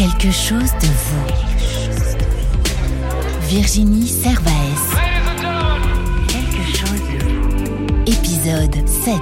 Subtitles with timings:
[0.00, 1.26] Quelque chose de vous.
[3.48, 4.96] Virginie Servaes.
[6.26, 7.36] Quelque chose de vous.
[8.06, 9.14] Épisode 7.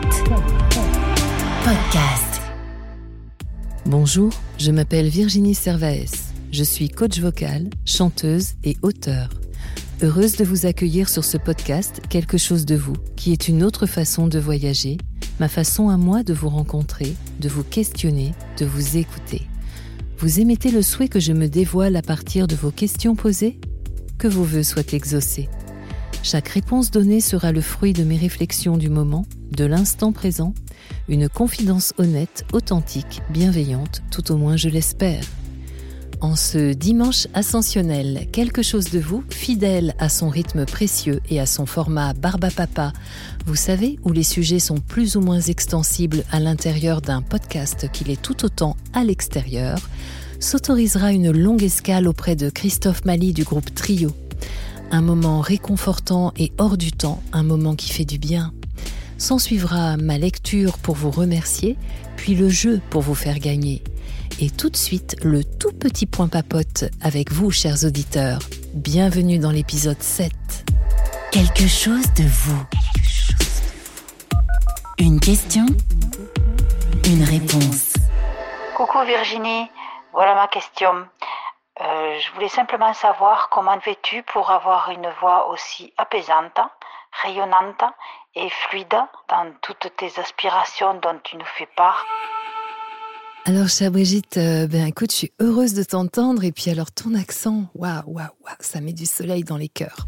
[1.65, 2.41] Podcast.
[3.87, 6.31] Bonjour, je m'appelle Virginie Servaes.
[6.53, 9.31] Je suis coach vocal, chanteuse et auteur.
[10.01, 13.87] Heureuse de vous accueillir sur ce podcast Quelque chose de vous, qui est une autre
[13.87, 14.99] façon de voyager,
[15.41, 19.43] ma façon à moi de vous rencontrer, de vous questionner, de vous écouter.
[20.21, 23.61] Vous émettez le souhait que je me dévoile à partir de vos questions posées?
[24.19, 25.49] Que vos voeux soient exaucés.
[26.25, 30.55] Chaque réponse donnée sera le fruit de mes réflexions du moment, de l'instant présent,
[31.09, 35.23] une confidence honnête, authentique, bienveillante, tout au moins je l'espère.
[36.21, 41.47] En ce dimanche ascensionnel, quelque chose de vous, fidèle à son rythme précieux et à
[41.47, 42.93] son format barba papa,
[43.47, 48.11] vous savez, où les sujets sont plus ou moins extensibles à l'intérieur d'un podcast qu'il
[48.11, 49.79] est tout autant à l'extérieur,
[50.41, 54.11] s'autorisera une longue escale auprès de Christophe Mali du groupe Trio.
[54.91, 58.53] Un moment réconfortant et hors du temps, un moment qui fait du bien.
[59.19, 61.77] S'en suivra ma lecture pour vous remercier,
[62.17, 63.85] puis le jeu pour vous faire gagner
[64.41, 68.39] et tout de suite le tout petit point papote avec vous, chers auditeurs.
[68.73, 70.31] Bienvenue dans l'épisode 7.
[71.33, 72.63] Quelque chose de vous.
[74.99, 75.67] Une question,
[77.05, 77.95] une réponse.
[78.77, 79.69] Coucou Virginie,
[80.13, 81.07] voilà ma question.
[81.81, 86.59] Euh, je voulais simplement savoir comment fais-tu pour avoir une voix aussi apaisante,
[87.23, 87.83] rayonnante
[88.35, 92.05] et fluide dans toutes tes aspirations dont tu nous fais part.
[93.49, 96.45] Alors, chère Brigitte, euh, ben écoute, je suis heureuse de t'entendre.
[96.45, 100.07] Et puis, alors, ton accent, waouh, waouh, waouh, ça met du soleil dans les cœurs.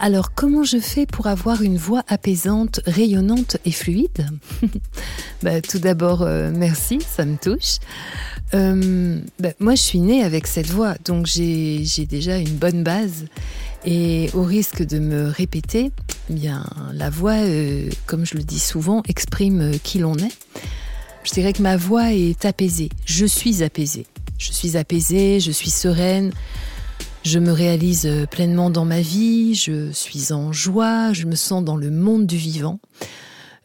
[0.00, 4.30] Alors, comment je fais pour avoir une voix apaisante, rayonnante et fluide?
[5.42, 7.76] Ben, Tout d'abord, euh, merci, ça me touche.
[8.54, 13.26] Euh, ben, moi, je suis née avec cette voix, donc j'ai déjà une bonne base.
[13.84, 15.90] Et au risque de me répéter,
[16.30, 17.36] bien, la voix,
[18.06, 20.32] comme je le dis souvent, exprime qui l'on est.
[21.24, 22.88] Je dirais que ma voix est apaisée.
[23.04, 24.06] Je suis apaisée.
[24.38, 26.32] Je suis apaisée, je suis sereine.
[27.22, 31.76] Je me réalise pleinement dans ma vie, je suis en joie, je me sens dans
[31.76, 32.80] le monde du vivant.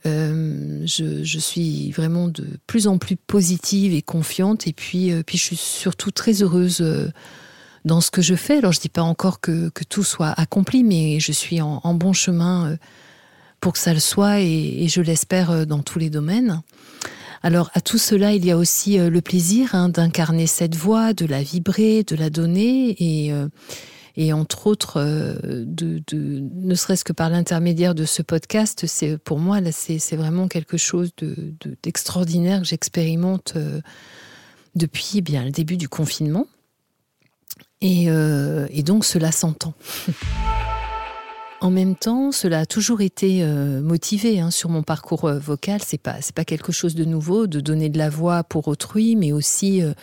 [0.08, 4.68] Euh, je, suis vraiment de plus en plus positive et confiante.
[4.68, 7.12] Et puis, euh, puis je suis surtout très heureuse euh,
[7.84, 8.58] dans ce que je fais.
[8.58, 12.14] Alors, je ne dis pas encore que, tout soit accompli, mais je suis en, bon
[12.14, 12.78] chemin
[13.60, 16.62] pour que ça le soit et je l'espère dans tous les domaines.
[17.44, 21.14] Alors à tout cela, il y a aussi euh, le plaisir hein, d'incarner cette voix,
[21.14, 23.48] de la vibrer, de la donner et euh,
[24.34, 29.72] entre autres, euh, ne serait-ce que par l'intermédiaire de ce podcast, c'est pour moi là,
[29.72, 31.12] c'est vraiment quelque chose
[31.84, 33.54] d'extraordinaire que j'expérimente
[34.76, 36.48] depuis eh bien le début du confinement.
[37.80, 38.08] Et
[38.84, 39.76] donc cela s'entend.
[41.60, 45.82] En même temps, cela a toujours été euh, motivé hein, sur mon parcours euh, vocal.
[45.84, 49.16] C'est pas c'est pas quelque chose de nouveau de donner de la voix pour autrui,
[49.16, 49.94] mais aussi euh,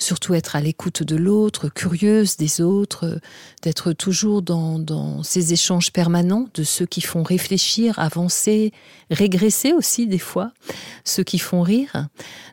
[0.00, 3.20] surtout être à l'écoute de l'autre, curieuse des autres,
[3.62, 8.72] d'être toujours dans, dans, ces échanges permanents de ceux qui font réfléchir, avancer,
[9.10, 10.52] régresser aussi des fois,
[11.04, 12.06] ceux qui font rire,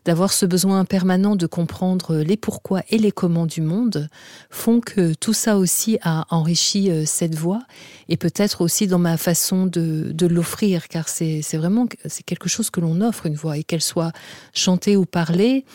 [0.06, 4.10] d'avoir ce besoin permanent de comprendre les pourquoi et les comment du monde,
[4.50, 7.62] font que tout ça aussi a enrichi euh, cette voix
[8.10, 12.70] et peut-être aussi dans ma façon de, de l'offrir, car c'est vraiment c'est quelque chose
[12.70, 14.12] que l'on offre une voix et qu'elle soit
[14.54, 15.66] chantée ou parlée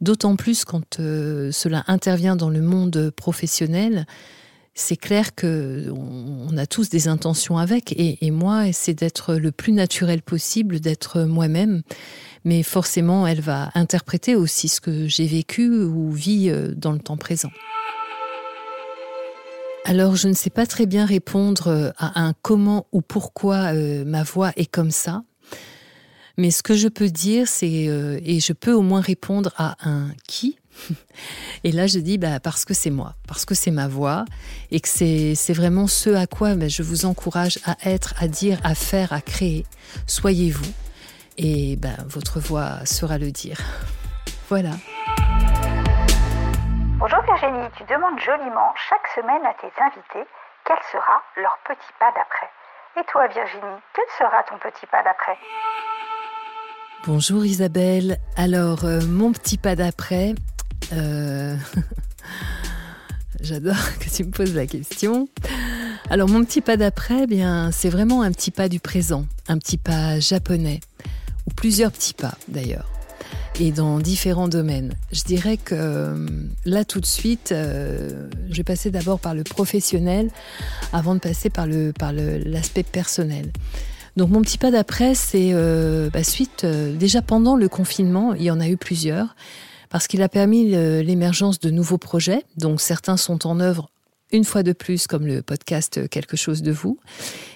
[0.00, 4.06] D'autant plus quand euh, cela intervient dans le monde professionnel,
[4.74, 7.92] c'est clair que on a tous des intentions avec.
[7.98, 11.82] Et, moi, c'est d'être le plus naturel possible, d'être moi-même.
[12.44, 17.00] Mais forcément, elle va interpréter aussi ce que j'ai vécu ou vis euh, dans le
[17.00, 17.50] temps présent.
[19.84, 24.22] Alors, je ne sais pas très bien répondre à un comment ou pourquoi euh, ma
[24.22, 25.22] voix est comme ça.
[26.38, 29.74] Mais ce que je peux dire, c'est, euh, et je peux au moins répondre à
[29.82, 30.56] un qui.
[31.64, 34.24] Et là, je dis bah, parce que c'est moi, parce que c'est ma voix,
[34.70, 38.60] et que c'est, vraiment ce à quoi bah, je vous encourage à être, à dire,
[38.62, 39.66] à faire, à créer.
[40.06, 40.72] Soyez-vous,
[41.36, 43.58] et bah, votre voix sera le dire.
[44.48, 44.70] Voilà.
[46.96, 50.26] Bonjour Virginie, tu demandes joliment chaque semaine à tes invités
[50.64, 52.48] quel sera leur petit pas d'après.
[52.98, 55.36] Et toi Virginie, quel sera ton petit pas d'après?
[57.08, 58.18] Bonjour Isabelle.
[58.36, 60.34] Alors, euh, mon petit pas d'après.
[60.92, 61.56] Euh,
[63.40, 65.26] j'adore que tu me poses la question.
[66.10, 69.78] Alors, mon petit pas d'après, eh c'est vraiment un petit pas du présent, un petit
[69.78, 70.80] pas japonais,
[71.46, 72.90] ou plusieurs petits pas d'ailleurs.
[73.58, 74.92] et dans différents domaines.
[75.10, 76.28] Je dirais que euh,
[76.66, 80.28] là tout de suite, je vais passer d'abord par le professionnel
[80.92, 83.50] avant de passer par l'aspect personnel.
[84.18, 88.50] Donc mon petit pas d'après, c'est euh, bah, suite déjà pendant le confinement, il y
[88.50, 89.34] en a eu plusieurs
[89.88, 90.72] parce qu'il a permis
[91.02, 92.44] l'émergence de nouveaux projets.
[92.58, 93.90] Donc certains sont en œuvre
[94.32, 96.98] une fois de plus, comme le podcast Quelque chose de vous.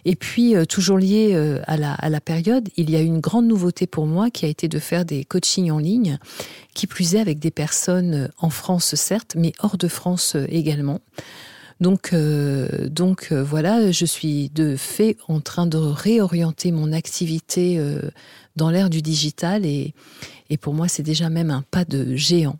[0.05, 3.87] Et puis, euh, toujours lié euh, à, la, période, il y a une grande nouveauté
[3.87, 6.19] pour moi qui a été de faire des coachings en ligne,
[6.75, 11.00] qui plus est avec des personnes euh, en France, certes, mais hors de France également.
[11.81, 17.81] Donc, donc voilà, je suis de fait en train de réorienter mon activité
[18.57, 19.95] dans l'ère du digital et,
[20.51, 22.59] et pour moi, c'est déjà même un pas de géant.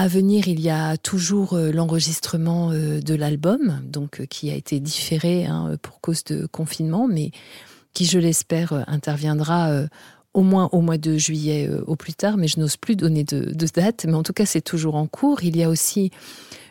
[0.00, 4.54] À venir, il y a toujours euh, l'enregistrement euh, de l'album, donc euh, qui a
[4.54, 7.32] été différé hein, pour cause de confinement, mais
[7.94, 9.86] qui, je l'espère, interviendra
[10.34, 13.52] au moins au mois de juillet au plus tard, mais je n'ose plus donner de,
[13.74, 14.04] date.
[14.06, 15.42] Mais en tout cas, c'est toujours en cours.
[15.42, 16.12] Il y a aussi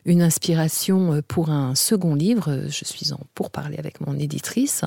[0.07, 2.63] une inspiration pour un second livre.
[2.67, 4.83] Je suis en pour parler avec mon éditrice.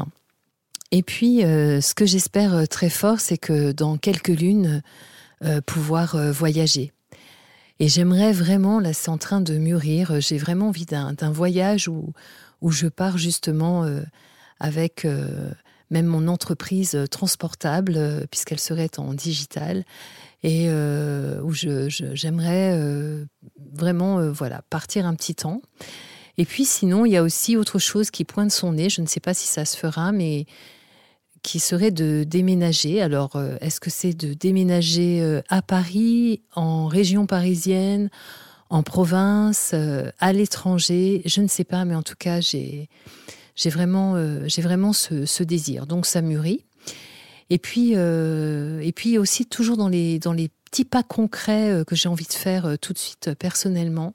[0.90, 4.82] Et puis, ce que j'espère très fort, c'est que dans quelques lunes,
[5.66, 6.92] pouvoir voyager
[7.80, 12.12] et j'aimerais vraiment, là c'est en train de mûrir, j'ai vraiment envie d'un voyage où,
[12.60, 14.02] où je pars justement euh,
[14.60, 15.50] avec euh,
[15.90, 19.84] même mon entreprise transportable, euh, puisqu'elle serait en digital,
[20.42, 22.74] et où j'aimerais
[23.74, 25.60] vraiment voilà, partir un petit temps.
[26.38, 29.06] Et puis sinon, il y a aussi autre chose qui pointe son nez, je ne
[29.06, 30.46] sais pas si ça se fera, mais
[31.42, 33.00] qui serait de déménager.
[33.00, 38.10] Alors, euh, est-ce que c'est de déménager euh, à Paris, en région parisienne,
[38.68, 41.22] en province, euh, à l'étranger?
[41.24, 42.88] Je ne sais pas, mais en tout cas, j'ai
[43.60, 45.86] j'ai vraiment ce, désir.
[45.86, 46.64] Donc, ça mûrit.
[47.50, 52.08] Et puis, et puis aussi toujours dans les, dans les petits pas concrets que j'ai
[52.08, 54.14] envie de faire tout de suite personnellement.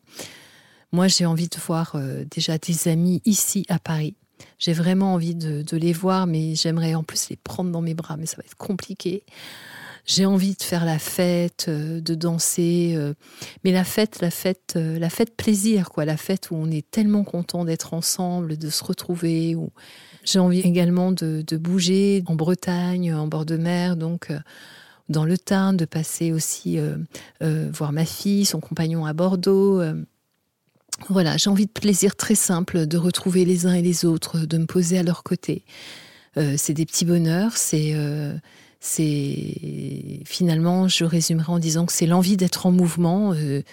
[0.93, 1.97] Moi, j'ai envie de voir
[2.31, 4.15] déjà des amis ici à Paris
[4.59, 8.17] j'ai vraiment envie de, les voir, mais j'aimerais en plus les prendre dans mes bras,
[8.17, 9.23] mais ça va être compliqué.
[10.05, 13.15] J'ai envie de faire la fête, euh, de danser, euh,
[13.63, 16.89] mais la fête, la fête, euh, la fête plaisir, quoi, la fête où on est
[16.91, 19.57] tellement content d'être ensemble, de se retrouver.
[20.23, 24.31] J'ai envie également de, bouger en Bretagne, en bord de mer, donc
[25.09, 26.79] dans le Tarn, de passer aussi
[27.41, 29.83] voir ma fille, son compagnon à Bordeaux.
[31.09, 34.57] Voilà, j'ai envie de plaisir très simple, de retrouver les uns et les autres, de
[34.57, 35.63] me poser à leur côté.
[36.35, 37.93] C'est des petits bonheurs, c'est
[38.85, 43.63] c'est finalement, je résumerai en disant que c'est l'envie d'être en mouvement, euh,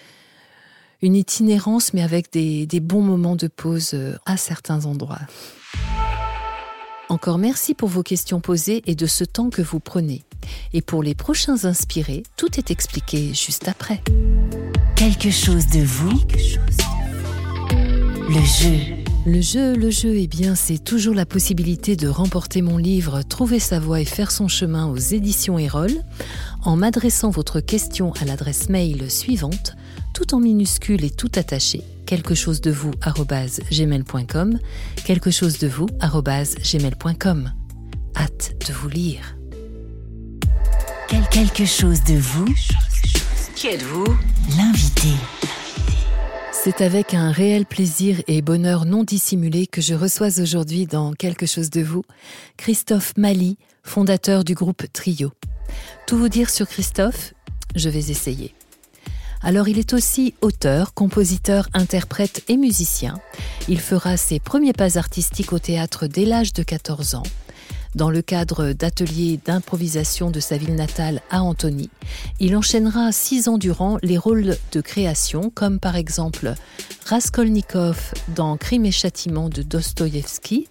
[1.03, 3.95] une itinérance, mais avec des, des bons moments de pause
[4.25, 5.21] à certains endroits.
[7.09, 10.25] Encore merci pour vos questions posées et de ce temps que vous prenez.
[10.73, 14.03] Et pour les prochains inspirés, tout est expliqué juste après.
[14.97, 16.21] Quelque chose de vous
[18.29, 19.02] le jeu.
[19.25, 23.61] Le jeu, le jeu, eh bien, c'est toujours la possibilité de remporter mon livre Trouver
[23.61, 25.93] sa voie et faire son chemin aux éditions Erol
[26.65, 29.77] en m'adressant votre question à l'adresse mail suivante,
[30.13, 32.91] tout en minuscule et tout attaché, quelque chose de vous
[33.71, 34.59] gmail.com,
[35.05, 37.53] quelque chose de vous gmail.com.
[38.17, 39.37] Hâte de vous lire.
[41.31, 42.47] quelque chose de vous.
[43.55, 44.17] Qui êtes-vous?
[44.57, 45.11] L'invité.
[46.55, 51.47] C'est avec un réel plaisir et bonheur non dissimulé que je reçois aujourd'hui dans Quelque
[51.47, 52.05] chose de vous
[52.59, 55.33] Christophe Mali, fondateur du groupe Trio.
[56.07, 57.33] Tout vous dire sur Christophe,
[57.75, 58.55] je vais essayer.
[59.41, 63.19] Alors il est aussi auteur, compositeur, interprète et musicien.
[63.67, 67.25] Il fera ses premiers pas artistiques au théâtre dès l'âge de 14 ans
[67.95, 71.91] dans le cadre d'ateliers d'improvisation de sa ville natale à Antony.
[72.41, 76.55] Il enchaînera six ans durant les rôles de création, comme par exemple
[77.07, 80.69] Raskolnikov dans Crime et châtiment de Dostoïevski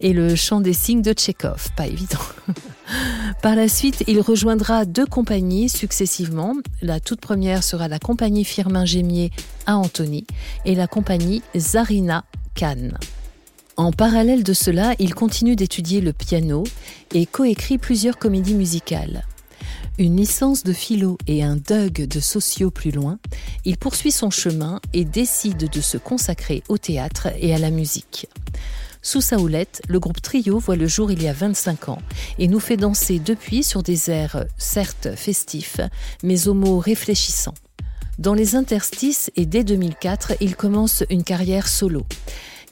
[0.00, 2.18] et le chant des signes de Tchekhov, pas évident.
[3.42, 6.56] Par la suite, il rejoindra deux compagnies successivement.
[6.80, 9.30] La toute première sera la compagnie Firmin Gémier
[9.66, 10.26] à Antony
[10.64, 12.98] et la compagnie Zarina Cannes.
[13.78, 16.64] En parallèle de cela, il continue d'étudier le piano
[17.14, 19.24] et coécrit plusieurs comédies musicales.
[19.98, 23.18] Une licence de philo et un DUG de sociaux plus loin,
[23.64, 28.26] il poursuit son chemin et décide de se consacrer au théâtre et à la musique.
[29.00, 31.98] Sous sa houlette, le groupe Trio voit le jour il y a 25 ans
[32.38, 35.80] et nous fait danser depuis sur des airs certes festifs,
[36.22, 37.54] mais aux mots réfléchissants.
[38.18, 42.04] Dans les interstices et dès 2004, il commence une carrière solo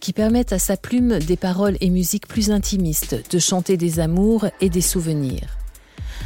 [0.01, 4.47] qui permettent à sa plume des paroles et musiques plus intimistes, de chanter des amours
[4.61, 5.59] et des souvenirs.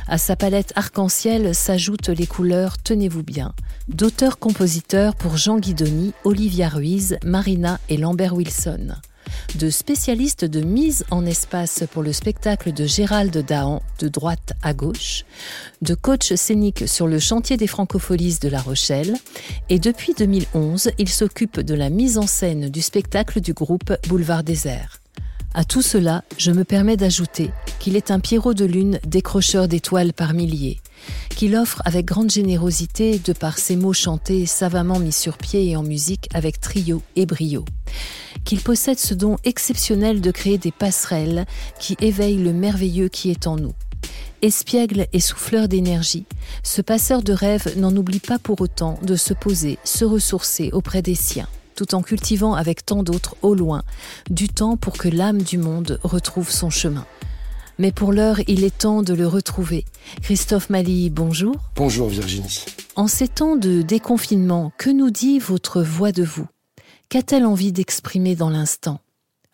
[0.06, 3.54] À sa palette arc-en-ciel s'ajoutent les couleurs, tenez-vous bien,
[3.88, 8.94] d'auteurs-compositeurs pour Jean Guidoni, Olivia Ruiz, Marina et Lambert Wilson
[9.56, 14.74] de spécialistes de mise en espace pour le spectacle de Gérald Dahan, de droite à
[14.74, 15.24] gauche,
[15.82, 19.14] de coach scénique sur le chantier des francopholies de La Rochelle,
[19.68, 24.42] et depuis 2011, il s'occupe de la mise en scène du spectacle du groupe Boulevard
[24.42, 25.00] Désert.
[25.56, 30.12] À tout cela, je me permets d'ajouter qu'il est un Pierrot de lune décrocheur d'étoiles
[30.12, 30.80] par milliers,
[31.30, 35.76] qu'il offre avec grande générosité de par ses mots chantés savamment mis sur pied et
[35.76, 37.64] en musique avec trio et brio,
[38.44, 41.46] qu'il possède ce don exceptionnel de créer des passerelles
[41.78, 43.74] qui éveillent le merveilleux qui est en nous.
[44.42, 46.26] Espiègle et souffleur d'énergie,
[46.62, 51.02] ce passeur de rêves n'en oublie pas pour autant de se poser, se ressourcer auprès
[51.02, 53.82] des siens tout en cultivant avec tant d'autres au loin
[54.30, 57.06] du temps pour que l'âme du monde retrouve son chemin.
[57.78, 59.84] Mais pour l'heure, il est temps de le retrouver.
[60.22, 61.56] Christophe Mali, bonjour.
[61.74, 62.64] Bonjour Virginie.
[62.94, 66.46] En ces temps de déconfinement, que nous dit votre voix de vous?
[67.08, 69.00] Qu'a-t-elle envie d'exprimer dans l'instant?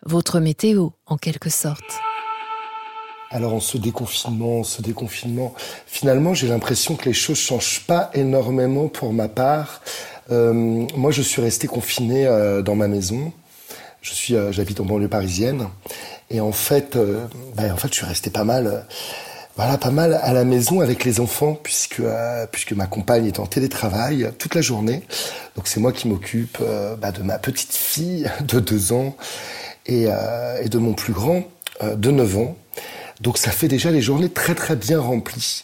[0.05, 1.99] Votre météo, en quelque sorte.
[3.29, 5.53] Alors en ce déconfinement, ce déconfinement,
[5.85, 9.81] finalement j'ai l'impression que les choses changent pas énormément pour ma part.
[10.31, 13.31] Euh, moi, je suis resté confiné euh, dans ma maison.
[14.01, 15.67] Je suis, euh, j'habite en banlieue parisienne,
[16.29, 16.97] et en fait,
[17.55, 18.85] ben, en fait, je suis resté pas mal
[19.55, 22.01] voilà, pas mal à la maison avec les enfants, puisque,
[22.51, 25.03] puisque ma compagne est en télétravail toute la journée.
[25.55, 26.57] Donc c'est moi qui m'occupe
[26.99, 29.15] bah, de ma petite fille de 2 ans
[29.85, 30.07] et,
[30.61, 31.43] et de mon plus grand
[31.81, 32.55] de 9 ans.
[33.21, 35.63] Donc ça fait déjà les journées très très bien remplies.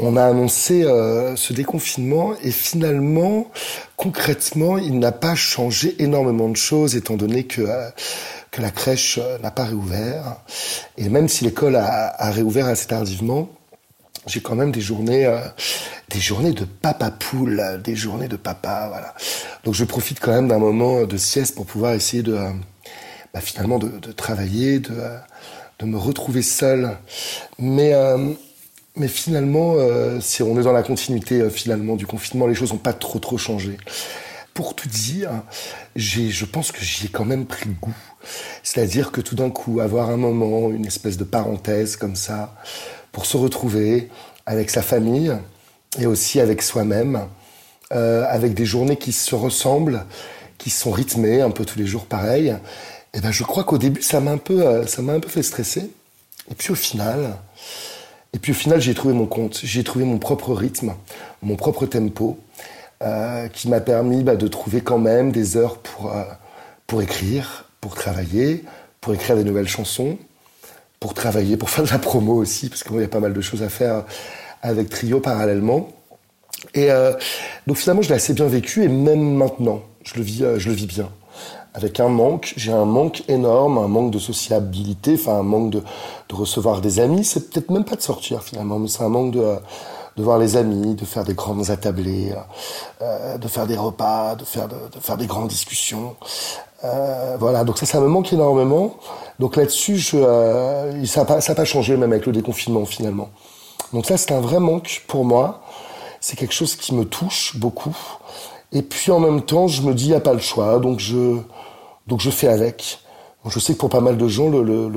[0.00, 3.50] On a annoncé euh, ce déconfinement et finalement,
[3.96, 7.90] concrètement, il n'a pas changé énormément de choses étant donné que, euh,
[8.50, 10.36] que la crèche euh, n'a pas réouvert.
[10.96, 13.48] Et même si l'école a, réouvert assez tardivement,
[14.26, 15.32] j'ai quand même des journées,
[16.10, 19.14] des journées de papa poule, des journées de papa, voilà.
[19.64, 22.36] Donc je profite quand même d'un moment de sieste pour pouvoir essayer de,
[23.32, 24.92] bah, finalement, de, travailler, de
[25.78, 26.96] de me retrouver seul.
[27.58, 28.32] Mais, euh,
[28.96, 32.72] mais finalement, euh, si on est dans la continuité euh, finalement du confinement, les choses
[32.72, 33.76] n'ont pas trop trop changé.
[34.54, 35.30] Pour tout dire,
[35.94, 37.94] je pense que j'y ai quand même pris goût.
[38.62, 42.54] C'est-à-dire que tout d'un coup, avoir un moment, une espèce de parenthèse comme ça,
[43.12, 44.08] pour se retrouver
[44.46, 45.32] avec sa famille
[45.98, 47.26] et aussi avec soi-même,
[47.90, 50.04] avec des journées qui se ressemblent,
[50.58, 52.54] qui sont rythmées un peu tous les jours pareil,
[53.14, 55.90] eh ben, je crois qu'au début, ça m'a un peu, euh, un peu fait stresser.
[56.50, 57.36] Et puis au final,
[58.32, 59.60] et puis au final, j'ai trouvé mon compte.
[59.62, 60.94] J'ai trouvé mon propre rythme,
[61.42, 62.38] mon propre tempo,
[63.02, 66.24] euh, qui m'a permis bah, de trouver quand même des heures pour, euh,
[66.86, 68.64] pour écrire, travailler,
[69.00, 70.18] pour écrire des nouvelles chansons,
[71.00, 73.40] pour travailler, pour faire de la promo aussi, parce qu'il y a pas mal de
[73.40, 74.04] choses à faire
[74.62, 75.88] avec Trio parallèlement.
[76.74, 76.88] Et
[77.66, 80.74] donc finalement, je l'ai assez bien vécu, et même maintenant, je le vis, je le
[80.74, 81.08] vis bien
[81.74, 82.54] avec un manque.
[82.56, 85.82] J'ai un manque énorme, un manque de sociabilité, enfin un manque de,
[86.28, 87.24] de recevoir des amis.
[87.24, 89.44] C'est peut-être même pas de sortir finalement, mais c'est un manque de,
[90.18, 92.34] de voir les amis, de faire des grandes attablées,
[93.00, 96.16] euh, de faire des repas, de faire, de, faire des grandes discussions.
[96.82, 98.96] Euh, voilà, donc ça, ça me manque énormément.
[99.38, 103.28] Donc là-dessus, euh, ça n'a pas, changé même avec le déconfinement finalement.
[103.92, 105.62] Donc ça, c'est un vrai manque pour moi.
[106.20, 107.96] C'est quelque chose qui me touche beaucoup.
[108.72, 110.98] Et puis en même temps, je me dis, il n'y a pas le choix, donc
[110.98, 111.38] je,
[112.08, 112.98] donc je fais avec.
[113.46, 114.88] je sais que pour pas mal de gens, le, le,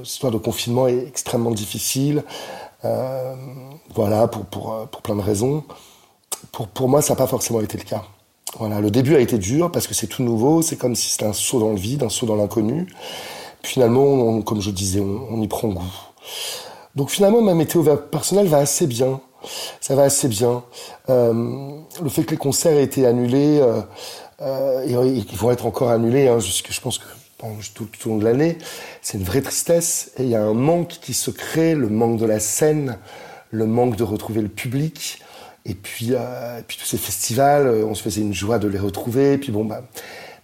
[0.00, 2.24] l'histoire de confinement est extrêmement difficile.
[2.84, 3.34] Euh,
[3.94, 5.64] voilà, pour, pour, pour plein de raisons.
[6.52, 8.04] Pour, pour moi, ça n'a pas forcément été le cas.
[8.58, 11.26] Voilà, le début a été dur parce que c'est tout nouveau, c'est comme si c'était
[11.26, 12.86] un saut dans le vide, un saut dans l'inconnu.
[13.62, 15.82] Finalement, comme je disais, on, y prend goût.
[16.94, 19.20] Donc finalement, ma météo personnelle va assez bien
[19.80, 20.62] ça va assez bien.
[21.08, 23.80] Euh, le fait que les concerts aient été annulés, euh,
[24.40, 27.04] euh, et qu'ils vont être encore annulés, hein, je pense que
[27.74, 28.58] tout, au long de l'année,
[29.02, 30.12] c'est une vraie tristesse.
[30.18, 32.98] Et il y a un manque qui se crée, le manque de la scène,
[33.50, 35.20] le manque de retrouver le public.
[35.64, 39.34] Et puis, euh, tous ces festivals, euh, on se faisait une joie de les retrouver.
[39.34, 39.82] Et puis bah,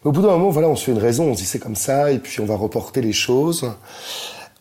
[0.04, 1.76] au bout d'un moment, voilà, on se fait une raison, on se dit c'est comme
[1.76, 3.70] ça, et puis on va reporter les choses.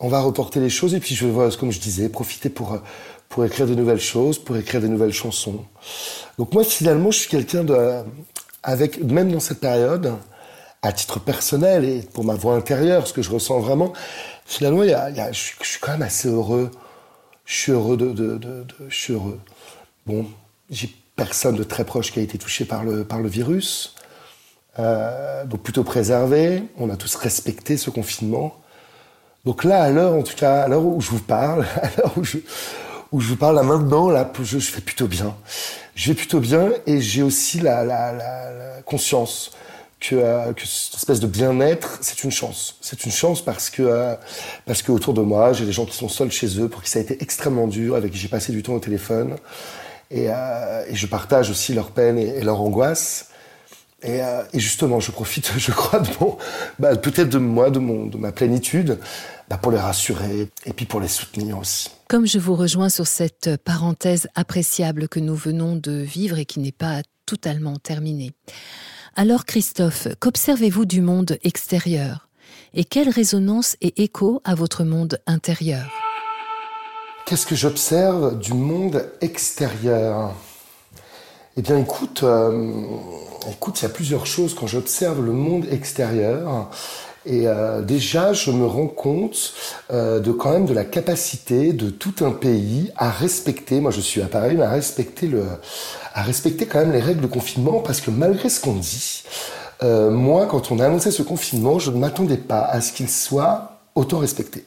[0.00, 2.78] On va reporter les choses, et puis je vais, comme je disais, profiter pour
[3.30, 5.64] pour écrire de nouvelles choses, pour écrire de nouvelles chansons.
[6.36, 8.02] Donc moi, finalement, je suis quelqu'un de,
[8.62, 10.12] avec, même dans cette période,
[10.82, 13.92] à titre personnel et pour ma voix intérieure, ce que je ressens vraiment,
[14.46, 16.70] finalement, y a, je, suis, quand même assez heureux.
[17.44, 18.64] Je suis heureux de.
[20.06, 20.26] Bon,
[20.70, 23.94] j'ai personne de très proche qui a été touché par le, virus.
[24.78, 26.62] Euh, donc plutôt préservé.
[26.78, 28.56] On a tous respecté ce confinement.
[29.44, 32.12] Donc là, à l'heure, en tout cas, à l'heure où je vous parle, à l'heure
[32.16, 32.38] où je,
[33.12, 35.34] vous parle là maintenant, là, je, je vais plutôt bien.
[35.94, 39.50] Je vais plutôt bien et j'ai aussi la, conscience
[40.00, 42.76] que, euh, que cette espèce de bien-être, c'est une chance.
[42.80, 44.14] C'est une chance parce que euh,
[44.66, 46.90] parce que autour de moi, j'ai des gens qui sont seuls chez eux, pour qui
[46.90, 49.36] ça a été extrêmement dur, avec qui j'ai passé du temps au téléphone,
[50.10, 53.26] et, euh, je partage aussi leur peine et, et leur angoisse.
[54.02, 54.22] Et,
[54.54, 56.02] justement, je profite, je crois,
[56.78, 58.98] bah, peut-être de moi, de ma plénitude,
[59.50, 61.90] bah, pour les rassurer et puis pour les soutenir aussi.
[62.08, 66.60] Comme je vous rejoins sur cette parenthèse appréciable que nous venons de vivre et qui
[66.60, 68.32] n'est pas totalement terminée.
[69.16, 72.28] Alors Christophe, qu'observez-vous du monde extérieur?
[72.74, 75.90] Et quelle résonance et écho à votre monde intérieur?
[77.26, 80.32] Qu'est-ce que j'observe du monde extérieur?
[81.56, 82.82] Eh bien écoute, euh,
[83.50, 86.70] écoute, il y a plusieurs choses quand j'observe le monde extérieur.
[87.26, 89.52] Et euh, déjà, je me rends compte
[89.92, 94.00] euh, de quand même de la capacité de tout un pays à respecter, moi je
[94.00, 95.44] suis à Paris, mais à respecter le,
[96.14, 99.24] à respecter quand même les règles de confinement, parce que malgré ce qu'on dit,
[99.82, 103.08] euh, moi, quand on a annoncé ce confinement, je ne m'attendais pas à ce qu'il
[103.08, 104.64] soit autant respecté.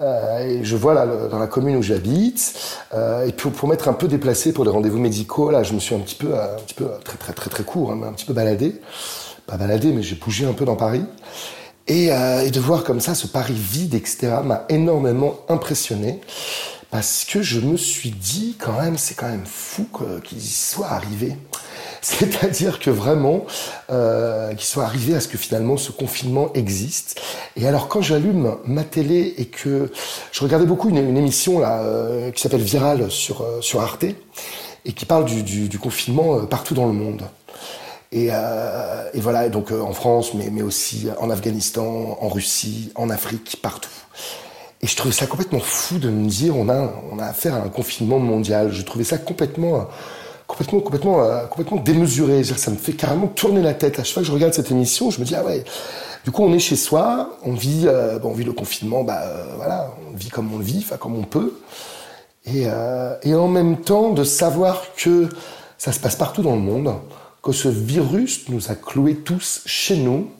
[0.00, 2.54] Et je vois là dans la commune où j'habite,
[2.92, 5.78] euh, et pour, pour m'être un peu déplacé pour des rendez-vous médicaux, là, je me
[5.78, 8.26] suis un petit peu, un petit peu très très très très court, hein, un petit
[8.26, 8.74] peu baladé,
[9.46, 11.04] pas baladé, mais j'ai bougé un peu dans Paris.
[11.86, 16.20] Et, euh, et, de voir comme ça ce Paris vide, etc., m'a énormément impressionné
[16.94, 19.88] parce que je me suis dit quand même, c'est quand même fou
[20.22, 21.36] qu'il soit arrivé.
[22.02, 23.46] C'est-à-dire que vraiment,
[23.90, 27.20] euh, qu'il soit arrivé à ce que finalement ce confinement existe.
[27.56, 29.90] Et alors quand j'allume ma télé et que
[30.30, 34.04] je regardais beaucoup une, une émission là euh, qui s'appelle Viral sur euh, sur Arte
[34.84, 37.22] et qui parle du, du, du confinement euh, partout dans le monde.
[38.14, 43.10] Et, euh, et, voilà, donc euh, en France, mais, aussi en Afghanistan, en Russie, en
[43.10, 43.90] Afrique, partout.
[44.82, 48.20] Et je trouvais ça complètement fou de me dire on a, affaire à un confinement
[48.20, 48.70] mondial.
[48.70, 49.88] Je trouvais ça complètement,
[50.46, 52.44] complètement, complètement, euh, complètement démesuré.
[52.44, 53.98] Ça me fait carrément tourner la tête.
[53.98, 55.64] À chaque fois que je regarde cette émission, je me dis ah ouais.
[56.24, 57.86] Du coup, on est chez soi, on vit,
[58.34, 59.24] vit le confinement, bah
[59.56, 61.58] voilà, on vit comme on vit, enfin comme on peut.
[62.46, 62.64] Et
[63.34, 65.28] en même temps, de savoir que
[65.76, 66.94] ça se passe partout dans le monde,
[67.44, 70.32] que ce virus nous a cloués tous chez nous,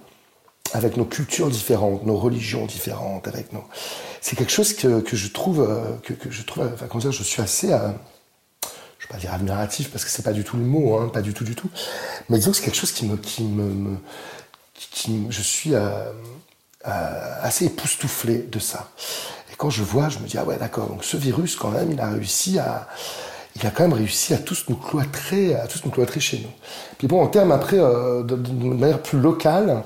[0.72, 3.48] avec nos cultures différentes, nos religions différentes, avec.
[4.20, 5.68] C'est quelque chose que, que je trouve,
[6.02, 7.90] que, que, je trouve, enfin comment dire, je suis assez, euh,
[9.08, 11.34] vais pas dire admiratif parce que c'est pas du tout le mot, hein, pas du
[11.34, 11.70] tout, du tout.
[12.28, 13.98] Mais disons que c'est quelque chose qui me, qui me, me
[15.30, 15.80] je suis euh,
[16.86, 18.90] euh, assez époustouflé de ça.
[19.52, 21.92] Et quand je vois, je me dis ah ouais d'accord, donc ce virus quand même,
[21.92, 22.88] il a réussi à
[23.56, 26.50] il a quand même réussi à tous nous cloîtrer, à tous nous cloîtrer chez nous.
[26.98, 29.84] Puis bon, en termes après, euh, de, manière plus locale,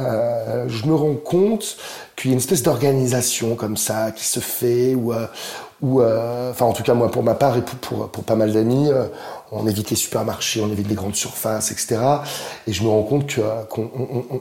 [0.00, 1.76] euh, je me rends compte
[2.16, 5.26] qu'il y a une espèce d'organisation comme ça qui se fait, ou, euh,
[6.00, 9.06] euh, enfin en tout cas moi pour ma part et pour, pas mal d'amis, euh,
[9.52, 11.98] on évite les supermarchés, on évite les grandes surfaces, etc.
[12.66, 13.36] Et je me rends compte
[13.68, 13.90] qu'on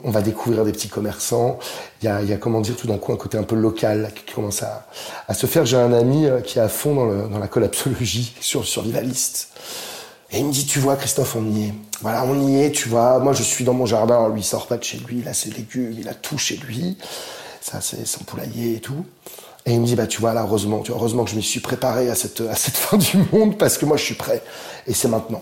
[0.03, 1.59] on, va découvrir des petits commerçants.
[2.01, 4.63] Il y a, comment dire tout d'un coup un côté un peu local qui commence
[4.63, 5.65] à, se faire.
[5.65, 9.49] J'ai un ami qui est à fond dans, la collapsologie sur le survivaliste.
[10.31, 11.73] Et il me dit, tu vois, Christophe, on y est.
[12.01, 13.19] Voilà, on y est, tu vois.
[13.19, 15.33] Moi, je suis dans mon jardin, lui, il sort pas de chez lui, il a
[15.33, 16.97] ses légumes, il a tout chez lui.
[17.61, 19.05] Ça, c'est son poulailler et tout.
[19.65, 21.43] Et il me dit, bah, tu vois, là, heureusement, tu vois, heureusement que je m'y
[21.43, 24.41] suis préparé à cette, à cette fin du monde parce que moi, je suis prêt.
[24.87, 25.41] Et c'est maintenant.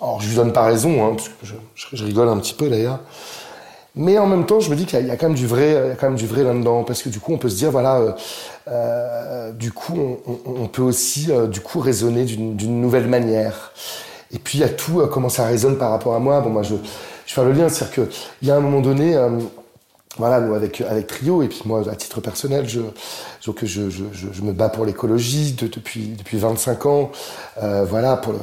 [0.00, 1.34] Alors, je lui donne pas raison, hein, parce que
[1.74, 3.00] je, rigole un petit peu d'ailleurs.
[3.96, 5.88] Mais en même temps, je me dis qu'il y, a quand même du vrai, il
[5.88, 7.70] y a quand même du vrai là-dedans, parce que du coup, on peut se dire,
[7.70, 8.12] voilà, euh,
[8.68, 13.72] euh, du coup, on, peut aussi, euh, du coup, raisonner d'une nouvelle manière.
[14.32, 16.40] Et puis, il y a tout, comment ça résonne par rapport à moi.
[16.40, 16.76] Bon, moi, je,
[17.26, 19.16] je fais le lien, c'est-à-dire qu'il y a un moment donné,
[20.20, 22.80] voilà, nous, avec, avec Trio, et puis moi, à titre personnel, je,
[23.44, 27.10] donc je, je, me bats pour l'écologie de, depuis, depuis 25 ans,
[27.56, 28.34] voilà, pour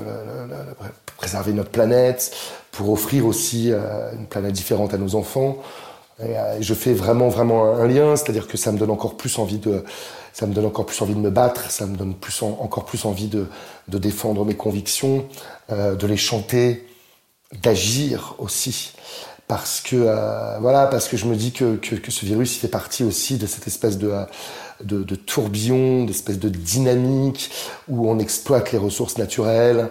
[1.18, 2.32] préserver notre planète,
[2.72, 5.58] pour offrir aussi euh, une planète différente à nos enfants.
[6.20, 9.38] Et, euh, je fais vraiment vraiment un, lien, c'est-à-dire que ça me donne encore plus
[9.40, 9.84] envie de,
[10.32, 12.86] ça me donne encore plus envie de me battre, ça me donne plus en, encore
[12.86, 13.48] plus envie de,
[13.88, 15.26] de défendre mes convictions,
[15.72, 16.88] euh, de les chanter,
[17.64, 18.94] d'agir aussi,
[19.48, 22.60] parce que euh, voilà, parce que je me dis que, que, que, ce virus il
[22.60, 24.12] fait partie aussi de cette espèce de
[24.84, 27.50] de, de tourbillon, d'espèce de dynamique
[27.88, 29.90] où on exploite les ressources naturelles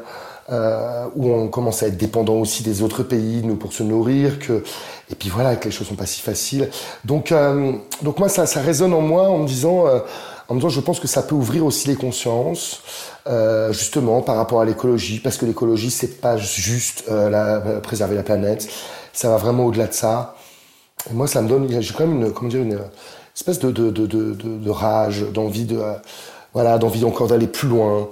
[0.50, 4.38] euh, où on commence à être dépendant aussi des autres pays, nous pour se nourrir,
[4.38, 4.62] que
[5.10, 6.70] et puis voilà que les choses sont pas si faciles.
[7.04, 10.00] Donc euh, donc moi ça ça résonne en moi en me disant euh,
[10.48, 12.82] en me disant je pense que ça peut ouvrir aussi les consciences
[13.26, 18.14] euh, justement par rapport à l'écologie parce que l'écologie c'est pas juste euh, la, préserver
[18.14, 18.68] la planète,
[19.16, 20.36] ça va vraiment au-delà de ça.
[21.10, 22.78] Et moi ça me donne j'ai quand même une comment dire une
[23.34, 25.80] espèce de rage, d'envie de
[26.56, 28.08] voilà, d'envie encore d'aller plus loin.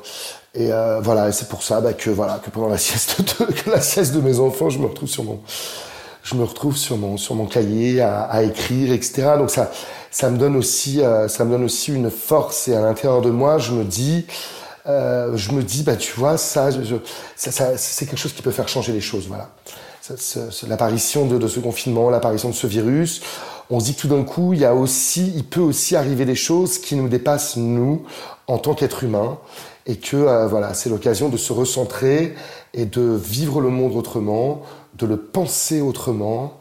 [0.55, 4.39] Et euh, voilà, c'est pour ça bah, que voilà que pendant la sieste de mes
[4.39, 5.41] enfants, je me retrouve sur mon
[6.23, 9.33] je me retrouve sur mon cahier à, écrire, etc.
[9.39, 9.71] Donc ça
[10.11, 13.31] ça me donne aussi euh, ça me donne aussi une force et à l'intérieur de
[13.31, 14.27] moi, je me dis
[14.87, 16.69] euh, je me dis bah tu vois ça
[17.77, 19.49] c'est quelque chose qui peut faire changer les choses, voilà.
[20.69, 23.23] L'apparition de, ce confinement, l'apparition de ce virus,
[23.71, 26.27] on se dit que tout d'un coup, il y a aussi, il peut aussi arriver
[26.27, 28.03] des choses qui nous dépassent nous
[28.47, 29.39] en tant qu'êtres humains
[29.87, 32.35] et que euh, voilà, c'est l'occasion de se recentrer
[32.75, 34.63] et de vivre le monde autrement,
[34.95, 36.59] de le penser autrement,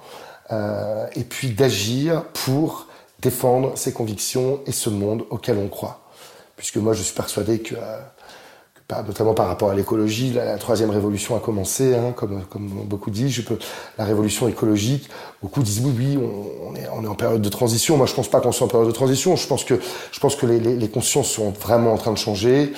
[0.52, 2.88] euh, et puis d'agir pour
[3.22, 6.02] défendre ses convictions et ce monde auquel on croit.
[6.56, 8.00] Puisque moi, je suis persuadé que euh,
[9.08, 10.32] notamment par rapport à l'écologie.
[10.34, 13.32] La, troisième révolution a commencé, hein, comme, comme beaucoup disent.
[13.32, 13.58] Je peux,
[13.98, 15.10] la révolution écologique,
[15.42, 17.98] beaucoup disent oui, oui, on, est, on est en période de transition.
[17.98, 19.36] Moi, je pense pas qu'on soit en période de transition.
[19.36, 19.80] Je pense que,
[20.12, 22.74] je pense que les, les, les consciences sont vraiment en train de changer,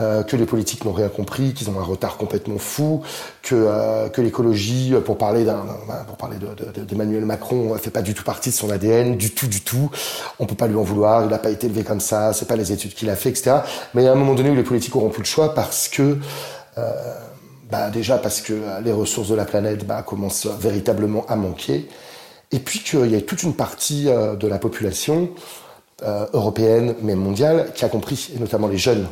[0.00, 3.02] euh, que les politiques n'ont rien compris, qu'ils ont un retard complètement fou,
[3.42, 5.64] que, euh, que l'écologie, pour parler d'un,
[6.06, 9.30] pour parler d'Emmanuel de, de, Macron, fait pas du tout partie de son ADN, du
[9.30, 9.90] tout, du tout.
[10.38, 11.24] On peut pas lui en vouloir.
[11.24, 12.32] Il n'a pas été élevé comme ça.
[12.32, 13.58] C'est pas les études qu'il a fait, etc.
[13.94, 16.18] Mais à un moment donné où les politiques auront plus le choix parce que
[16.78, 17.14] euh,
[17.70, 21.88] bah déjà parce que les ressources de la planète bah, commencent véritablement à manquer,
[22.50, 25.30] et puis qu'il y a toute une partie euh, de la population
[26.02, 29.06] euh, européenne, mais mondiale, qui a compris, et notamment les jeunes.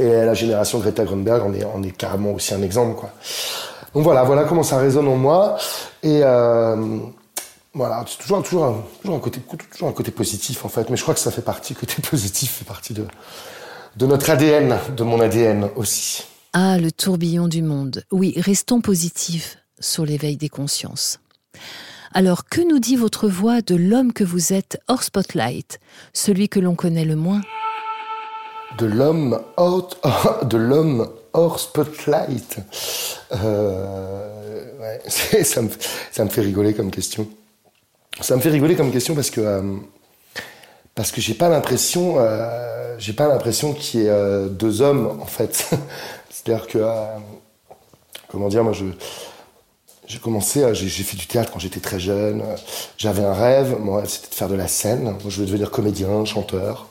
[0.00, 2.96] Et la génération Greta Grunberg en est, est carrément aussi un exemple.
[2.96, 3.10] Quoi.
[3.94, 5.56] Donc voilà, voilà comment ça résonne en moi.
[6.04, 6.22] Et
[7.74, 9.40] voilà, c'est toujours, toujours, un, toujours, un côté,
[9.72, 12.58] toujours un côté positif en fait, mais je crois que ça fait partie, côté positif
[12.58, 13.04] fait partie de,
[13.96, 16.24] de notre ADN, de mon ADN aussi.
[16.52, 18.04] Ah, le tourbillon du monde.
[18.10, 21.20] Oui, restons positifs sur l'éveil des consciences.
[22.12, 25.78] Alors, que nous dit votre voix de l'homme que vous êtes hors spotlight,
[26.12, 27.42] celui que l'on connaît le moins?
[28.78, 29.90] De l'homme hors,
[30.44, 32.58] de l'homme hors spotlight.
[33.32, 35.00] Euh, ouais,
[35.44, 35.68] ça, me,
[36.10, 37.28] ça me fait rigoler comme question.
[38.20, 39.62] Ça me fait rigoler comme question parce que euh,
[40.98, 45.16] parce que j'ai pas l'impression, euh, j'ai pas l'impression qu'il y ait euh, deux hommes
[45.22, 45.70] en fait.
[46.28, 47.04] C'est-à-dire que, euh,
[48.26, 48.72] comment dire, moi
[50.08, 52.42] j'ai commencé, j'ai, fait du théâtre quand j'étais très jeune.
[52.96, 55.04] J'avais un rêve, moi, c'était de faire de la scène.
[55.04, 56.88] Moi, je voulais devenir comédien, chanteur.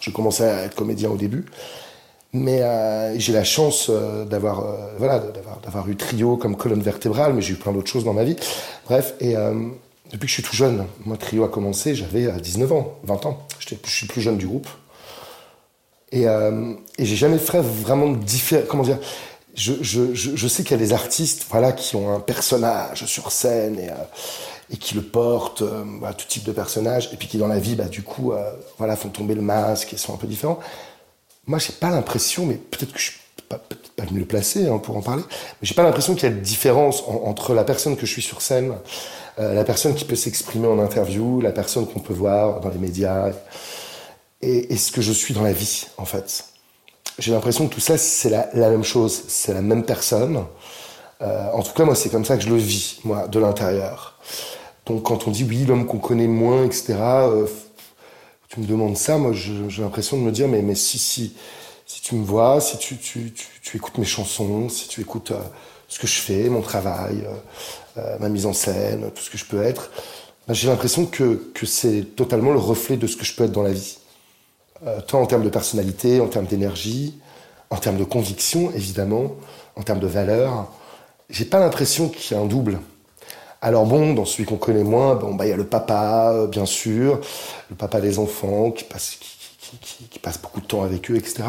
[0.00, 1.46] Je commençais à être comédien au début,
[2.32, 2.62] mais
[3.20, 3.90] j'ai la chance
[4.26, 4.64] d'avoir,
[4.98, 5.22] voilà,
[5.62, 8.36] d'avoir eu trio comme colonne vertébrale, mais j'ai eu plein d'autres choses dans ma vie.
[8.86, 9.36] Bref, et
[10.10, 13.46] depuis que je suis tout jeune, moi, Trio a commencé, j'avais 19 ans, 20 ans.
[13.58, 14.68] je suis le plus jeune du groupe.
[16.10, 18.66] Et, euh, et j'ai jamais fait vraiment de différence.
[18.68, 18.98] Comment dire
[19.58, 23.90] je, sais qu'il y a des artistes voilà, qui ont un personnage sur scène et,
[23.90, 25.84] euh, qui le portent, euh,
[26.16, 28.96] tout type de personnage, et puis qui dans la vie, bah, du coup, euh, voilà,
[28.96, 30.60] font tomber le masque et sont un peu différents.
[31.46, 33.60] Moi, j'ai pas l'impression, mais peut-être que je suis pas,
[33.96, 36.40] pas mieux placé hein, pour en parler, mais j'ai pas l'impression qu'il y a de
[36.40, 38.74] différence en, entre la personne que je suis sur scène
[39.38, 42.78] euh, la personne qui peut s'exprimer en interview, la personne qu'on peut voir dans les
[42.78, 43.30] médias,
[44.40, 46.44] et, ce que je suis dans la vie, en fait.
[47.18, 50.44] J'ai l'impression que tout ça, c'est la, même chose, c'est la même personne.
[51.20, 54.18] Euh, en tout cas, moi, c'est comme ça que je le vis, moi, de l'intérieur.
[54.86, 57.46] Donc, quand on dit oui, l'homme qu'on connaît moins, etc., euh,
[58.48, 61.34] tu me demandes ça, moi, j'ai l'impression de me dire, mais, mais si, si,
[61.86, 62.96] si tu me vois, si tu,
[63.74, 65.32] écoutes mes chansons, si tu écoutes
[65.88, 69.38] ce que je fais, mon travail, euh, euh, ma mise en scène, tout ce que
[69.38, 69.90] je peux être,
[70.46, 73.52] ben, j'ai l'impression que, que c'est totalement le reflet de ce que je peux être
[73.52, 73.98] dans la vie.
[74.86, 77.18] Euh, tant en termes de personnalité, en termes d'énergie,
[77.70, 79.32] en termes de conviction, évidemment,
[79.76, 80.70] en termes de valeur.
[81.30, 82.78] J'ai pas l'impression qu'il y a un double.
[83.60, 86.64] Alors bon, dans celui qu'on connaît moins, bon, bah, il y a le papa, bien
[86.64, 87.20] sûr,
[87.70, 89.18] le papa des enfants, qui passe,
[89.80, 91.42] qui, passe beaucoup de temps avec eux, etc.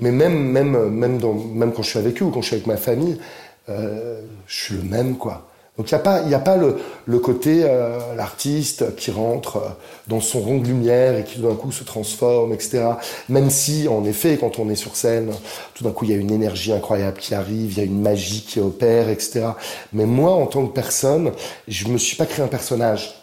[0.00, 2.56] Mais même, même, même, dans, même quand je suis avec eux ou quand je suis
[2.56, 3.18] avec ma famille,
[3.68, 5.46] euh, je suis le même, quoi.
[5.76, 9.68] Donc il n'y a pas, y a pas le, côté euh, l'artiste qui rentre euh,
[10.08, 12.84] dans son rond de lumière et qui tout d'un coup se transforme, etc.
[13.30, 15.32] Même si, en effet, quand on est sur scène,
[15.74, 18.00] tout d'un coup il y a une énergie incroyable qui arrive, il y a une
[18.00, 19.46] magie qui opère, etc.
[19.94, 21.32] Mais moi, en tant que personne,
[21.66, 23.14] je me suis pas créé un personnage.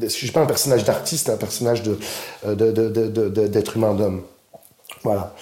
[0.00, 1.98] Je suis pas un personnage d'artiste, un personnage de,
[3.46, 4.22] d'être humain d'homme.
[5.02, 5.34] Voilà.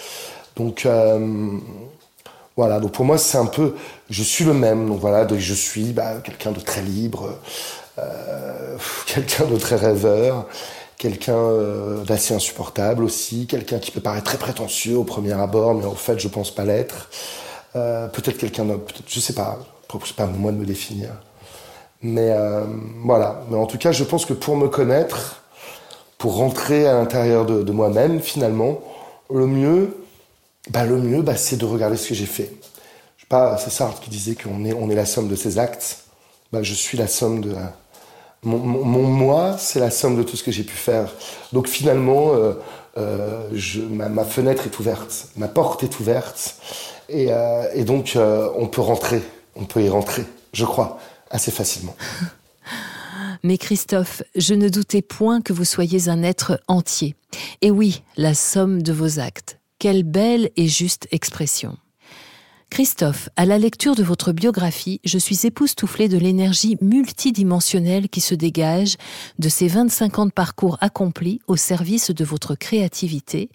[0.57, 0.89] Donc
[2.57, 3.75] voilà, donc pour moi c'est un peu,
[4.11, 7.39] je suis le même, donc voilà, donc je suis bah, quelqu'un de très libre,
[7.99, 10.47] euh, quelqu'un de très rêveur,
[10.97, 15.85] quelqu'un euh, d'assez insupportable aussi, quelqu'un qui peut paraître très prétentieux au premier abord, mais
[15.85, 17.11] en fait je pense pas l'être.
[17.77, 19.59] Euh, peut-être quelqu'un, peut je sais pas,
[20.05, 21.11] c'est pas à moi de me définir.
[22.03, 22.65] Mais euh,
[23.05, 25.43] voilà, mais en tout cas je pense que pour me connaître,
[26.19, 28.81] pour rentrer à l'intérieur de, de moi-même finalement,
[29.29, 30.04] le mieux,
[30.71, 32.51] bah, le mieux, bah, c'est de regarder ce que j'ai fait.
[33.29, 36.05] Pas, c'est Sartre qui disait qu'on est, on est la somme de ses actes.
[36.53, 37.55] Bah, je suis la somme de.
[38.43, 41.13] mon, moi, c'est la somme de tout ce que j'ai pu faire.
[41.53, 42.53] Donc finalement, euh,
[42.97, 43.49] euh,
[43.91, 46.57] ma, fenêtre est ouverte, ma porte est ouverte,
[47.09, 49.23] et, euh, et donc on peut rentrer,
[49.57, 50.99] on peut y rentrer, je crois,
[51.31, 51.97] assez facilement.
[53.43, 57.15] Mais Christophe, je ne doutais point que vous soyez un être entier.
[57.61, 59.59] Et oui, la somme de vos actes.
[59.85, 61.77] Quelle belle et juste expression.
[62.71, 68.35] Christophe, à la lecture de votre biographie, je suis époustouflée de l'énergie multidimensionnelle qui se
[68.35, 68.97] dégage
[69.39, 73.51] de ces 25 ans de parcours accomplis au service de votre créativité,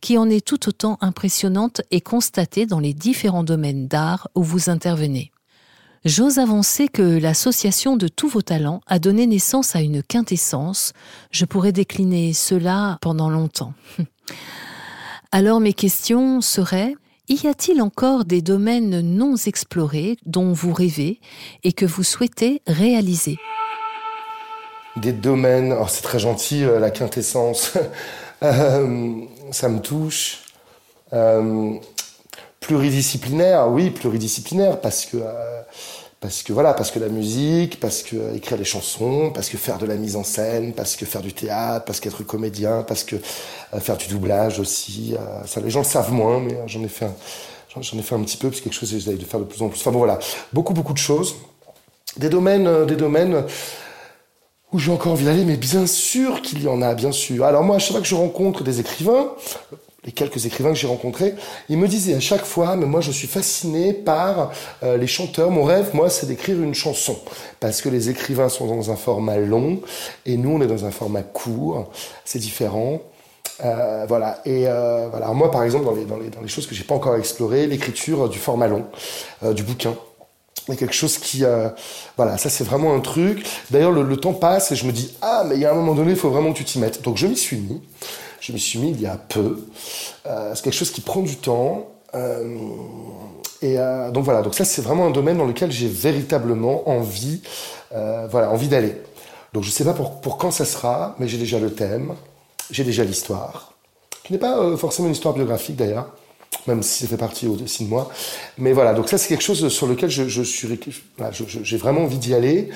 [0.00, 4.70] qui en est tout autant impressionnante et constatée dans les différents domaines d'art où vous
[4.70, 5.32] intervenez.
[6.04, 10.92] J'ose avancer que l'association de tous vos talents a donné naissance à une quintessence.
[11.32, 13.74] Je pourrais décliner cela pendant longtemps.
[15.34, 16.94] Alors mes questions seraient
[17.30, 21.20] y a-t-il encore des domaines non explorés dont vous rêvez
[21.64, 23.38] et que vous souhaitez réaliser?
[24.96, 27.72] Des domaines, oh, c'est très gentil, euh, la quintessence,
[28.42, 30.42] euh, ça me touche.
[31.14, 31.72] Euh,
[32.60, 35.16] pluridisciplinaire, oui, pluridisciplinaire, parce que
[36.22, 39.58] parce que voilà, parce que la musique, parce que euh, écrire des chansons, parce que
[39.58, 43.02] faire de la mise en scène, parce que faire du théâtre, parce qu'être comédien, parce
[43.02, 45.16] que euh, faire du doublage aussi.
[45.46, 48.64] ça, les gens le savent moins, mais j'en ai fait un, petit peu, parce que
[48.64, 49.80] quelque chose que j'essaie de faire de plus en plus.
[49.80, 50.20] Enfin bon, voilà,
[50.52, 51.34] beaucoup beaucoup de choses,
[52.16, 53.44] des domaines, des domaines
[54.72, 57.44] où j'ai encore envie d'aller, mais bien sûr qu'il y en a, bien sûr.
[57.44, 59.32] Alors moi, à chaque fois que je rencontre des écrivains,
[60.04, 61.34] les quelques écrivains que j'ai rencontrés,
[61.68, 64.50] ils me disaient à chaque fois, mais moi je suis fasciné par
[64.82, 65.50] euh, les chanteurs.
[65.50, 67.16] Mon rêve, moi, c'est d'écrire une chanson.
[67.60, 69.80] Parce que les écrivains sont dans un format long
[70.26, 71.90] et nous, on est dans un format court.
[72.24, 73.00] C'est différent.
[73.64, 74.40] Euh, voilà.
[74.44, 75.28] Et euh, voilà.
[75.28, 77.68] moi, par exemple, dans les, dans les, dans les choses que j'ai pas encore explorées,
[77.68, 78.86] l'écriture du format long,
[79.54, 79.94] du bouquin.
[80.68, 81.44] Il y a quelque chose qui,
[82.16, 83.44] voilà, ça c'est vraiment un truc.
[83.70, 85.74] D'ailleurs, le, le, temps passe et je me dis, ah, mais il y a un
[85.74, 87.02] moment donné, il faut vraiment que tu t'y mettes.
[87.02, 87.80] Donc je m'y suis mis
[88.42, 89.64] je me suis mis il y a peu.
[90.26, 91.88] Euh, c'est quelque chose qui prend du temps.
[92.14, 92.58] Euh,
[93.62, 97.40] et euh, donc voilà, donc ça c'est vraiment un domaine dans lequel j'ai véritablement envie,
[97.90, 98.96] voilà, envie d'aller.
[99.52, 102.14] Donc je sais pas pour, quand ça sera, mais j'ai déjà le thème,
[102.70, 103.74] j'ai déjà l'histoire,
[104.24, 106.08] qui n'est pas forcément une histoire biographique d'ailleurs,
[106.66, 108.10] même si ça fait partie aussi de moi.
[108.58, 110.80] Mais voilà, donc ça c'est quelque chose sur lequel je suis,
[111.62, 112.70] j'ai vraiment envie d'y aller.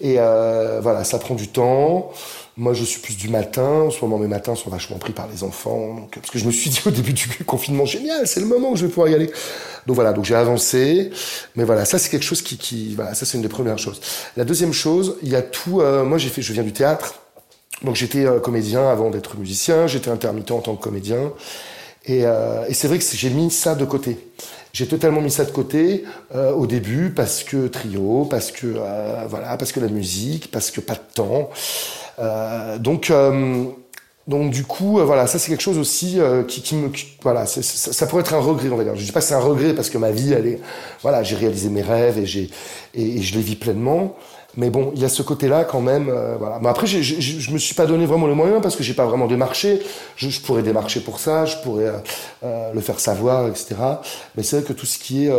[0.00, 2.12] Et voilà, ça prend du temps.
[2.56, 3.62] Moi, je suis plus du matin.
[3.62, 6.08] En ce moment, mes matins sont vachement pris par les enfants.
[6.14, 8.76] Parce que je me suis dit au début du confinement, génial, c'est le moment où
[8.76, 9.30] je vais pouvoir y aller.
[9.86, 11.10] Donc voilà, donc j'ai avancé.
[11.56, 14.00] Mais voilà, ça c'est quelque chose qui, voilà, ça c'est une des premières choses.
[14.36, 15.80] La deuxième chose, il y a tout.
[15.80, 17.14] Euh, moi, j'ai fait, je viens du théâtre.
[17.82, 19.86] Donc j'étais euh, comédien avant d'être musicien.
[19.86, 21.32] J'étais intermittent en tant que comédien.
[22.06, 24.18] Et, euh, et c'est vrai que j'ai mis ça de côté.
[24.72, 26.04] J'ai totalement mis ça de côté
[26.34, 30.70] euh, au début parce que trio, parce que euh, voilà, parce que la musique, parce
[30.70, 31.50] que pas de temps.
[32.20, 33.64] Euh, donc, euh,
[34.26, 36.90] donc du coup, euh, voilà, ça c'est quelque chose aussi qui, qui, me,
[37.22, 38.94] voilà, ça, pourrait être un regret, on va dire.
[38.96, 40.60] Je dis pas c'est un regret parce que ma vie, elle est,
[41.02, 42.50] voilà, j'ai réalisé mes rêves et j'ai
[42.94, 44.16] et, je les vis pleinement.
[44.56, 46.12] Mais bon, il y a ce côté-là quand même.
[46.38, 46.58] voilà.
[46.60, 49.06] Mais après, je, je, me suis pas donné vraiment les moyens parce que j'ai pas
[49.06, 49.80] vraiment démarché.
[50.16, 51.92] Je, je, pourrais démarcher pour ça, je pourrais
[52.42, 53.76] euh, le faire savoir, etc.
[54.36, 55.32] Mais c'est vrai que tout ce qui est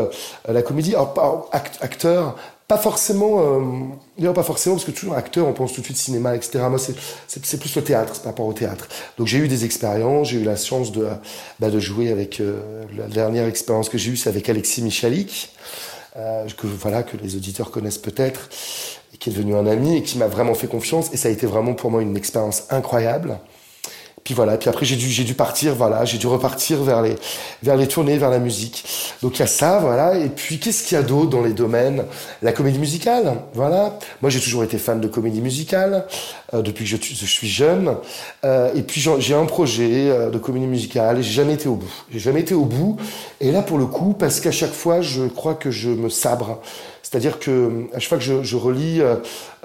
[0.48, 1.50] la comédie, alors,
[1.82, 2.36] acteur,
[2.72, 3.62] pas forcément,
[4.22, 6.64] euh, pas forcément, parce que toujours acteur, on pense tout de suite cinéma, etc.
[6.70, 8.88] Moi, c'est plus le théâtre, c'est par rapport au théâtre.
[9.18, 11.06] Donc j'ai eu des expériences, j'ai eu la chance de,
[11.60, 12.62] bah, de jouer avec, euh,
[12.98, 15.52] la dernière expérience que j'ai eue, c'est avec Alexis Michalik,
[16.18, 18.50] euh, que, voilà, que les auditeurs connaissent peut-être,
[19.20, 21.14] qui est devenu un ami et qui m'a vraiment fait confiance.
[21.14, 23.40] Et ça a été vraiment pour moi une expérience incroyable.
[24.24, 27.16] Puis voilà, puis après j'ai dû j'ai dû partir, voilà, j'ai dû repartir vers les
[27.64, 28.86] vers les tournées, vers la musique.
[29.24, 30.16] Donc il y a ça, voilà.
[30.18, 32.06] Et puis qu'est-ce qu'il y a d'autre dans les domaines?
[32.42, 33.98] La comédie musicale, voilà.
[34.22, 36.06] Moi j'ai toujours été fan de comédie musicale
[36.54, 37.96] euh, depuis que je, suis jeune.
[38.46, 41.76] Euh, et puis j'ai un projet euh, de comédie musicale et j'ai jamais été au
[41.76, 41.94] bout.
[42.12, 42.98] J'ai jamais été au bout.
[43.40, 46.62] Et là pour le coup, parce qu'à chaque fois je crois que je me sabre.
[47.12, 49.18] C'est-à-dire que à chaque fois que je, relis euh,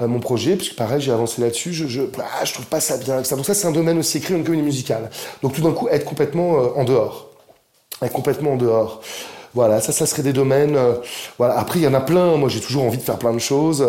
[0.03, 2.97] euh, mon projet, puisque pareil, j'ai avancé là-dessus, je, je, ah, je trouve pas ça
[2.97, 3.23] bien.
[3.23, 3.37] Ça.
[3.37, 5.11] Donc ça, c'est un domaine aussi, écrire une comédie musicale.
[5.45, 7.29] Donc tout d'un coup, être complètement euh, en dehors.
[8.03, 9.01] Être complètement en dehors.
[9.55, 10.77] Voilà, ça, ça serait des domaines.
[11.39, 11.57] voilà.
[11.57, 12.37] Après, il y en a plein.
[12.37, 13.87] Moi, j'ai toujours envie de faire plein de choses.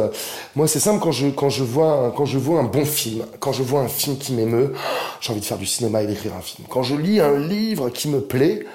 [0.55, 3.53] Moi, c'est simple quand je quand je vois quand je vois un bon film, quand
[3.53, 4.73] je vois un film qui m'émeut,
[5.19, 6.67] j'ai envie de faire du cinéma et d'écrire un film.
[6.69, 8.65] Quand je lis un livre qui me plaît,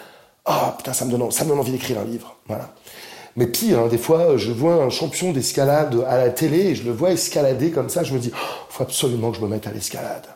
[0.45, 2.37] ah putain, ça me donne ça me donne envie d'écrire un livre.
[2.49, 2.69] Voilà.
[3.37, 6.85] Mais pire, hein, des fois, je vois un champion d'escalade à la télé et je
[6.85, 9.67] le vois escalader comme ça, je me dis, oh, faut absolument que je me mette
[9.67, 10.27] à l'escalade.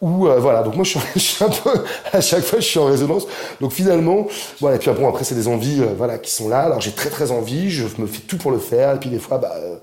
[0.00, 1.70] Ou euh, voilà, donc moi je suis, un peu
[2.12, 3.26] à chaque fois je suis en résonance.
[3.60, 4.28] Donc finalement,
[4.60, 4.76] voilà.
[4.76, 6.60] Et puis bon après c'est des envies euh, voilà qui sont là.
[6.60, 8.94] Alors j'ai très très envie, je me fais tout pour le faire.
[8.94, 9.76] Et puis des fois bah euh,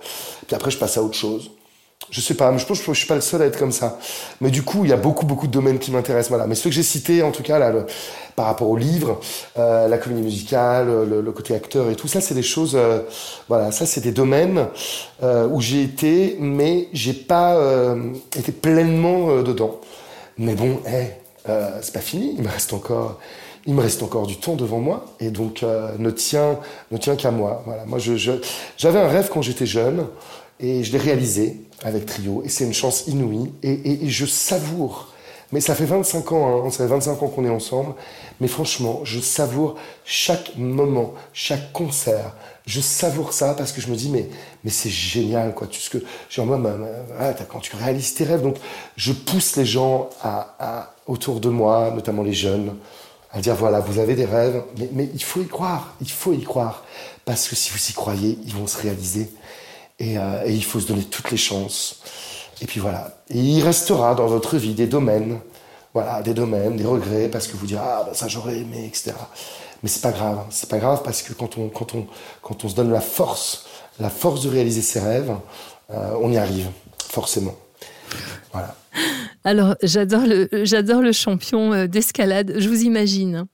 [0.47, 1.51] puis après je passe à autre chose.
[2.12, 3.71] Je sais pas, mais je pense que je suis pas le seul à être comme
[3.71, 3.97] ça.
[4.39, 6.29] Mais du coup, il y a beaucoup, beaucoup de domaines qui m'intéressent.
[6.29, 6.45] Voilà.
[6.45, 7.60] Mais ceux que j'ai cités, en tout cas,
[8.36, 9.19] par rapport au livre,
[9.58, 12.75] euh, la comédie musicale, le, côté acteur et tout ça, c'est des choses.
[12.75, 12.99] Euh,
[13.49, 14.67] voilà, ça, c'est des domaines
[15.23, 17.60] euh, où j'ai été, mais j'ai pas
[18.36, 19.79] été pleinement dedans.
[20.38, 21.12] Mais bon, hey,
[21.81, 22.36] c'est pas fini.
[22.38, 23.19] Il me reste encore.
[23.67, 26.60] Il me reste encore du temps devant moi et donc ne tient
[26.91, 27.63] ne tient qu'à moi.
[27.65, 28.13] Voilà, moi je
[28.77, 30.05] j'avais un rêve quand j'étais jeune
[30.60, 35.11] et je l'ai réalisé avec Trio, et c'est une chance inouïe, et, je savoure.
[35.51, 37.93] Mais ça fait 25 ans, hein, ça fait 25 ans qu'on est ensemble,
[38.41, 42.33] mais franchement, je savoure chaque moment, chaque concert.
[42.65, 44.27] Je savoure ça parce que je me dis, mais,
[44.63, 45.67] mais c'est génial, quoi.
[45.67, 46.59] Tu, ce que, genre, moi,
[47.47, 48.57] quand tu réalises tes rêves, donc
[48.97, 50.09] je pousse les gens
[51.05, 52.75] autour de moi, notamment les jeunes,
[53.31, 56.41] à dire, voilà, vous avez des rêves, mais il faut y croire, il faut y
[56.41, 56.83] croire.
[57.25, 59.29] Parce que si vous y croyez, ils vont se réaliser.
[60.01, 62.01] Euh, et, il faut se donner toutes les chances.
[62.62, 63.17] Et puis voilà.
[63.29, 65.39] Il restera dans votre vie des domaines,
[65.93, 69.13] voilà, des domaines, des regrets, parce que vous direz ah ben ça j'aurais aimé, etc.
[69.84, 72.08] Mais c'est pas grave, c'est pas grave parce que quand on quand on
[72.41, 73.65] quand on se donne la force,
[73.99, 75.34] la force de réaliser ses rêves,
[75.91, 76.69] euh, on y arrive
[77.10, 77.55] forcément.
[78.51, 78.75] Voilà.
[79.43, 82.55] Alors j'adore le j'adore le champion euh, d'escalade.
[82.58, 83.45] Je vous imagine.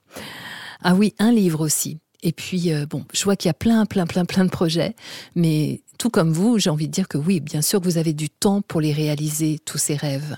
[0.82, 1.98] Ah oui, un livre aussi.
[2.22, 4.94] Et puis, euh, bon, je vois qu'il y a plein, plein, plein, plein de projets,
[5.34, 8.12] mais tout comme vous, j'ai envie de dire que oui, bien sûr que vous avez
[8.12, 10.36] du temps pour les réaliser, tous ces rêves.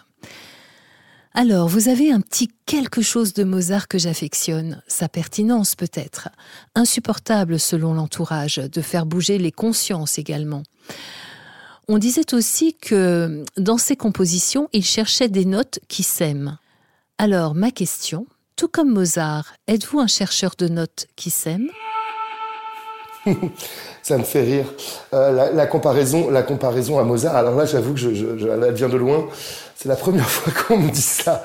[1.36, 6.28] Alors, vous avez un petit quelque chose de Mozart que j'affectionne, sa pertinence peut-être,
[6.76, 10.62] insupportable selon l'entourage, de faire bouger les consciences également.
[11.88, 16.56] On disait aussi que dans ses compositions, il cherchait des notes qui s'aiment.
[17.18, 21.68] Alors, ma question, tout comme Mozart, êtes-vous un chercheur de notes qui s'aime?
[24.02, 24.66] Ça me fait rire.
[25.14, 27.34] Euh, la, comparaison, la comparaison à Mozart.
[27.36, 29.26] Alors là, j'avoue que je, je, de loin.
[29.74, 31.42] C'est la première fois qu'on me dit ça.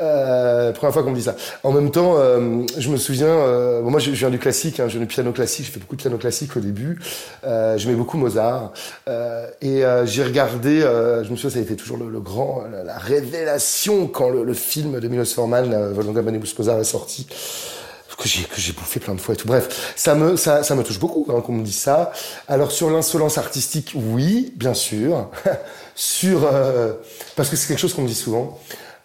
[0.00, 1.34] Euh, première fois qu'on me dit ça.
[1.62, 4.84] En même temps, euh, je me souviens, euh, bon, moi je, viens du classique, hein,
[4.86, 6.98] je viens du piano classique, j'ai fait beaucoup de piano classique au début.
[7.44, 8.72] Euh, J'aimais beaucoup Mozart.
[9.08, 12.64] Euh, et euh, j'ai regardé, je me souviens, ça a été toujours le, le grand,
[12.84, 17.26] la, révélation quand le, le, film de Milos Forman, Wolfgang Amadeus Mozart est sorti
[18.18, 19.46] que j'ai que j'ai bouffé plein de fois et tout.
[19.46, 22.12] Bref, ça me ça, ça me touche beaucoup hein, qu'on me dise ça.
[22.48, 25.30] Alors sur l'insolence artistique, oui, bien sûr.
[25.94, 26.92] sur euh,
[27.36, 28.58] parce que c'est quelque chose qu'on me dit souvent.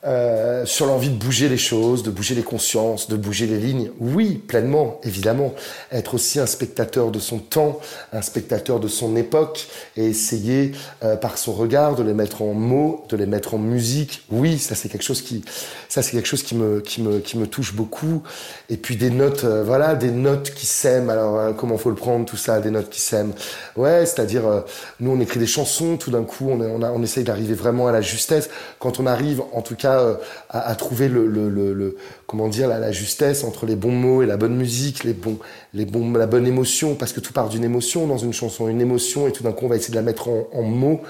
[0.05, 3.89] Euh, sur l'envie de bouger les choses, de bouger les consciences, de bouger les lignes.
[4.01, 5.53] Oui, pleinement, évidemment.
[5.93, 7.79] Être aussi un spectateur de son temps,
[8.11, 10.73] un spectateur de son époque, et essayer
[11.05, 14.25] euh, par son regard de les mettre en mots, de les mettre en musique.
[14.29, 15.45] Oui, ça c'est quelque chose qui,
[15.87, 18.23] ça c'est quelque chose qui me, qui me, qui me touche beaucoup.
[18.69, 21.11] Et puis des notes, euh, voilà, des notes qui s'aiment.
[21.11, 23.31] Alors comment faut le prendre tout ça, des notes qui s'aiment.
[23.77, 24.65] Ouais, c'est-à-dire
[24.99, 27.93] nous on écrit des chansons, tout d'un coup on, on, on essaye d'arriver vraiment à
[27.93, 28.49] la justesse.
[28.79, 30.15] Quand on arrive, en tout cas euh,
[30.49, 34.55] à, trouver le, le, comment dire la, justesse entre les bons mots et la bonne
[34.55, 35.37] musique, les bons,
[35.73, 38.81] les bons, la bonne émotion, parce que tout part d'une émotion dans une chanson, une
[38.81, 41.01] émotion, et tout d'un coup on va essayer de la mettre en, mots.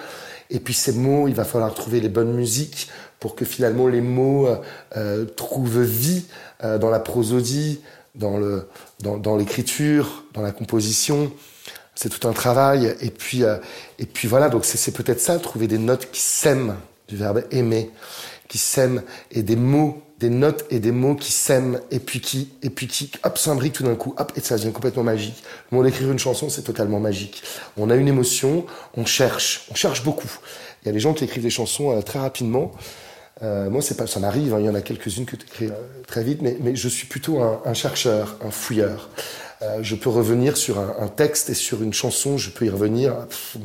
[0.50, 4.02] Et puis ces mots, il va falloir trouver les bonnes musiques pour que finalement les
[4.02, 4.58] mots euh,
[4.98, 6.26] euh, trouvent vie
[6.62, 7.82] dans la prosodie,
[8.16, 8.70] dans le,
[9.02, 11.34] dans, l'écriture, dans la composition.
[11.94, 12.96] C'est tout un travail.
[13.02, 13.42] Et puis,
[14.00, 14.48] et puis voilà.
[14.48, 16.76] Donc c'est peut-être ça, trouver des notes qui s'aiment
[17.08, 17.92] du verbe aimer
[18.54, 22.50] qui s'aiment et des mots, des notes et des mots qui s'aiment et puis qui,
[22.62, 25.42] et puis qui, hop, s'imbriquent tout d'un coup, hop, et ça devient complètement magique.
[25.72, 27.42] Le moment d'écrire une chanson, c'est totalement magique.
[27.78, 30.30] On a une émotion, on cherche, on cherche beaucoup.
[30.84, 32.74] Il y a des gens qui écrivent des chansons euh, très rapidement.
[33.42, 34.54] Euh, moi, c'est pas, ça m'arrive.
[34.54, 37.08] Hein, il y en a quelques-unes que tu écris euh, très vite, mais, je suis
[37.08, 39.10] plutôt un, chercheur, un fouilleur.
[39.64, 42.70] Euh, je peux revenir sur un, un, texte et sur une chanson, je peux y
[42.70, 43.16] revenir,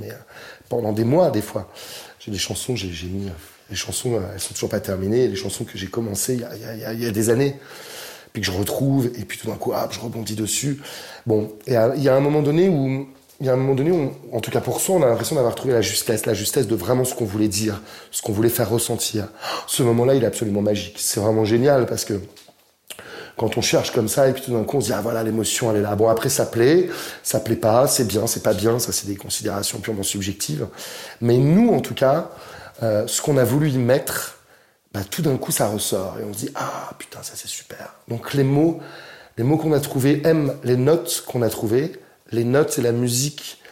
[0.01, 0.09] mais
[0.71, 1.71] pendant des mois des fois.
[2.21, 3.29] J'ai des chansons, j'ai mis
[3.71, 5.29] les chansons, euh, elles sont toujours pas terminées.
[5.29, 7.57] Les chansons que j'ai commencées il y, a, des années,
[8.33, 10.81] puis que je retrouve, et puis tout d'un coup, je rebondis dessus.
[11.27, 13.09] Bon, il y a un moment donné où,
[13.41, 15.55] il y a un moment donné en tout cas pour soi, on a l'impression d'avoir
[15.55, 18.69] trouvé la justesse, la justesse de vraiment ce qu'on voulait dire, ce qu'on voulait faire
[18.69, 19.29] ressentir.
[19.69, 20.97] Ce moment-là, il est absolument magique.
[20.99, 22.21] C'est vraiment génial parce que
[23.37, 25.23] quand on cherche comme ça et puis tout d'un coup on se dit ah voilà
[25.23, 26.89] l'émotion elle est là bon après ça plaît
[27.23, 30.67] ça plaît pas c'est bien c'est pas bien ça c'est des considérations purement subjectives
[31.21, 32.33] mais nous en tout cas
[32.83, 34.39] euh, ce qu'on a voulu y mettre,
[34.93, 37.95] bah, tout d'un coup ça ressort et on se dit ah putain ça c'est super.
[38.09, 38.81] Donc les mots,
[39.37, 41.93] les mots qu'on a trouvés aiment les notes qu'on a trouvées.
[42.31, 43.63] Les notes et la musique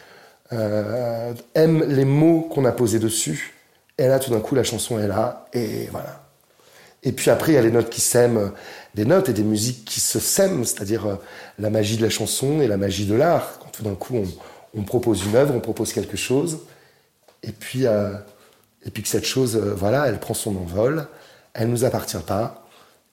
[0.51, 3.53] euh, aiment les mots qu'on a posés dessus.
[3.97, 6.23] Et là tout d'un coup la chanson est là et voilà.
[7.03, 8.51] Et puis après, il y a les notes qui s'aiment,
[8.95, 11.15] des notes et des musiques qui se sèment, c'est-à-dire euh,
[11.59, 13.59] la magie de la chanson et la magie de l'art.
[13.59, 14.17] Quand tout d'un coup,
[14.75, 16.59] on, propose une œuvre, on propose quelque chose,
[17.43, 17.85] et puis,
[18.85, 21.07] et puis que cette chose, euh, voilà, elle prend son envol,
[21.53, 22.67] elle ne nous appartient pas,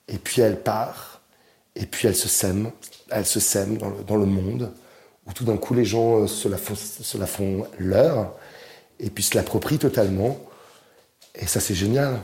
[0.07, 1.21] et puis elle part,
[1.75, 2.71] et puis elle se sème,
[3.09, 4.71] elle se sème dans le, monde,
[5.25, 8.33] où tout d'un coup les gens se la font, se la font leur,
[8.99, 10.39] et puis se l'approprient totalement,
[11.33, 12.19] et ça c'est génial.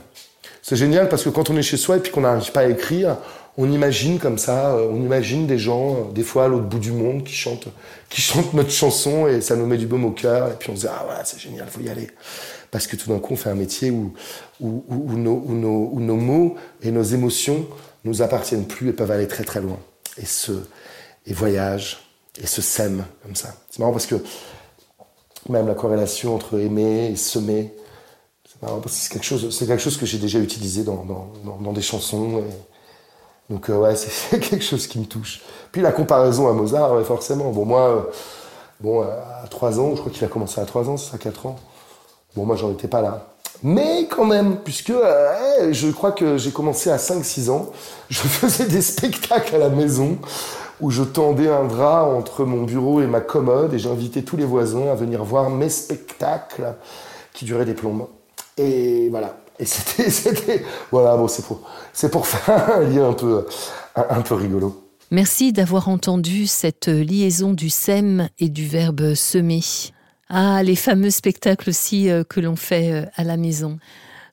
[0.62, 2.66] C'est génial parce que quand on est chez soi et puis qu'on n'arrive pas à
[2.66, 3.16] écrire,
[3.58, 6.78] on imagine comme ça, euh, on imagine des gens, euh, des fois à l'autre bout
[6.78, 7.68] du monde, qui chantent,
[8.08, 10.48] qui chantent notre chanson et ça nous met du baume au cœur.
[10.48, 12.08] Et puis on se dit, ah voilà, c'est génial, faut y aller.
[12.72, 14.14] Parce que tout d'un coup, on fait un métier où,
[14.58, 17.66] nos, mots et nos émotions
[18.04, 19.78] nous appartiennent plus et peuvent aller très très loin.
[20.16, 20.52] Et se,
[21.26, 22.00] et voyagent,
[22.42, 23.54] et se sèment comme ça.
[23.70, 24.16] C'est marrant parce que
[25.50, 27.74] même la corrélation entre aimer et semer,
[28.86, 32.42] c'est quelque chose, c'est quelque chose que j'ai déjà utilisé dans, des chansons.
[33.50, 35.42] donc euh, ouais, c'est quelque chose qui me touche.
[35.72, 37.50] Puis la comparaison à Mozart, forcément.
[37.50, 38.02] Bon moi, euh,
[38.80, 41.46] bon à 3 ans, je crois qu'il a commencé à 3 ans, c'est ça 4
[41.46, 41.58] ans.
[42.36, 43.28] Bon moi j'en étais pas là.
[43.62, 47.70] Mais quand même, puisque euh, je crois que j'ai commencé à 5-6 ans,
[48.10, 50.18] je faisais des spectacles à la maison
[50.80, 54.44] où je tendais un drap entre mon bureau et ma commode et j'invitais tous les
[54.44, 56.74] voisins à venir voir mes spectacles
[57.32, 58.08] qui duraient des plombes.
[58.58, 59.36] Et voilà.
[59.60, 61.60] Et c'était, voilà, bon, c'est pour,
[61.92, 63.46] c'est pour faire un lien un peu,
[63.94, 64.82] un, peu rigolo.
[65.12, 69.60] Merci d'avoir entendu cette liaison du sème et du verbe semer.
[70.34, 73.78] Ah, les fameux spectacles aussi euh, que l'on fait euh, à la maison.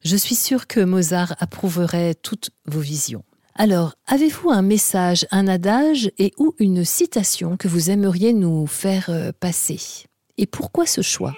[0.02, 3.26] Je suis sûre que Mozart approuverait toutes vos visions.
[3.56, 9.08] Alors, avez-vous un message, un adage et ou une citation que vous aimeriez nous faire
[9.10, 10.06] euh, passer?
[10.38, 11.34] Et pourquoi ce choix?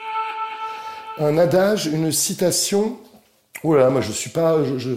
[1.18, 3.00] Un adage, une citation?
[3.64, 4.92] Oh là là, moi je suis pas, je,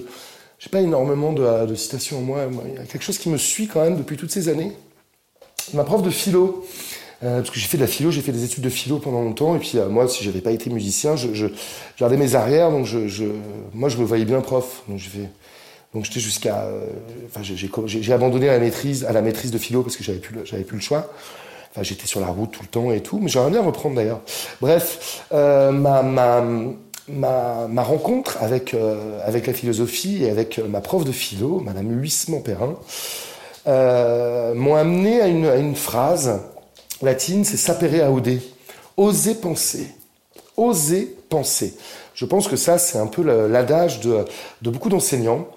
[0.70, 2.46] pas énormément de, citations en moi.
[2.66, 4.72] Il y a quelque chose qui me suit quand même depuis toutes ces années.
[5.72, 6.66] Ma prof de philo,
[7.22, 9.22] euh, parce que j'ai fait de la philo, j'ai fait des études de philo pendant
[9.22, 11.46] longtemps, et puis euh, moi, si j'avais pas été musicien, je,
[11.98, 13.24] gardais mes arrières, donc je,
[13.72, 14.82] moi je me voyais bien prof.
[14.88, 15.00] Donc
[15.94, 16.86] donc j'étais jusqu'à, euh,
[17.26, 20.64] enfin j'ai abandonné la maîtrise, à la maîtrise de philo parce que j'avais plus, j'avais
[20.64, 21.08] plus le choix
[21.82, 24.20] j'étais sur la route tout le temps et tout, mais j'aimerais bien reprendre d'ailleurs.
[24.60, 26.02] Bref, ma,
[27.82, 32.76] rencontre avec, la philosophie et avec ma prof de philo, Madame Huissement-Perrin,
[34.54, 36.42] m'ont amené à une, phrase
[37.02, 38.40] latine, c'est sapere aude,
[38.96, 39.88] oser penser,
[40.56, 41.74] oser penser.
[42.14, 44.24] Je pense que ça, c'est un peu l'adage de,
[44.62, 45.48] beaucoup d'enseignants.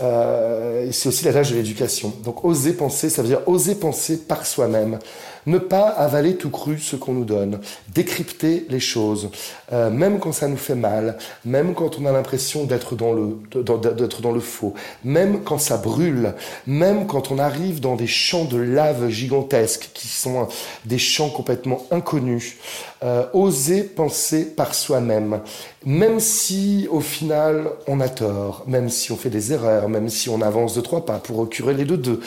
[0.00, 2.12] Euh, c'est aussi l'adage de l'éducation.
[2.24, 4.98] Donc oser penser, ça veut dire oser penser par soi-même.
[5.46, 7.60] Ne pas avaler tout cru ce qu'on nous donne.
[7.94, 9.30] Décrypter les choses.
[9.72, 11.16] Euh, même quand ça nous fait mal.
[11.44, 14.74] Même quand on a l'impression d'être dans, le, d'être dans le faux.
[15.04, 16.34] Même quand ça brûle.
[16.66, 20.48] Même quand on arrive dans des champs de lave gigantesques qui sont
[20.84, 22.56] des champs complètement inconnus.
[23.02, 25.40] Euh, oser penser par soi-même.
[25.86, 28.64] Même si au final on a tort.
[28.66, 29.88] Même si on fait des erreurs.
[29.88, 32.20] Même si on avance de trois pas pour reculer les deux deux.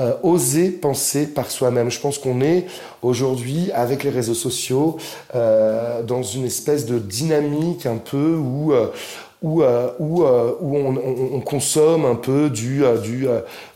[0.00, 1.90] Euh, oser penser par soi-même.
[1.90, 2.64] Je pense qu'on est
[3.02, 4.96] aujourd'hui, avec les réseaux sociaux,
[5.34, 8.72] euh, dans une espèce de dynamique un peu où...
[8.72, 8.86] Euh,
[9.42, 10.96] où, où, on,
[11.32, 12.82] on, consomme un peu du,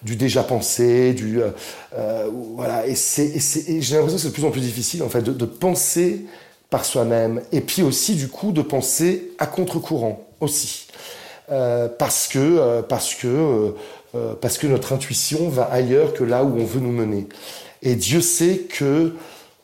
[0.02, 1.40] du, déjà pensé, du
[2.54, 2.86] voilà.
[2.86, 3.32] Et c'est,
[3.80, 6.26] j'ai l'impression que c'est de plus en plus difficile en fait de, de penser
[6.68, 10.88] par soi-même et puis aussi du coup de penser à contre-courant aussi
[11.48, 13.74] parce que parce que
[14.14, 17.26] euh, parce que notre intuition va ailleurs que là où on veut nous mener.
[17.82, 19.14] Et Dieu sait que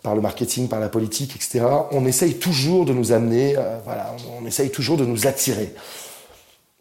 [0.03, 4.17] par le marketing, par la politique, etc., on essaye toujours de nous amener, euh, voilà,
[4.41, 5.75] on essaye toujours de nous attirer.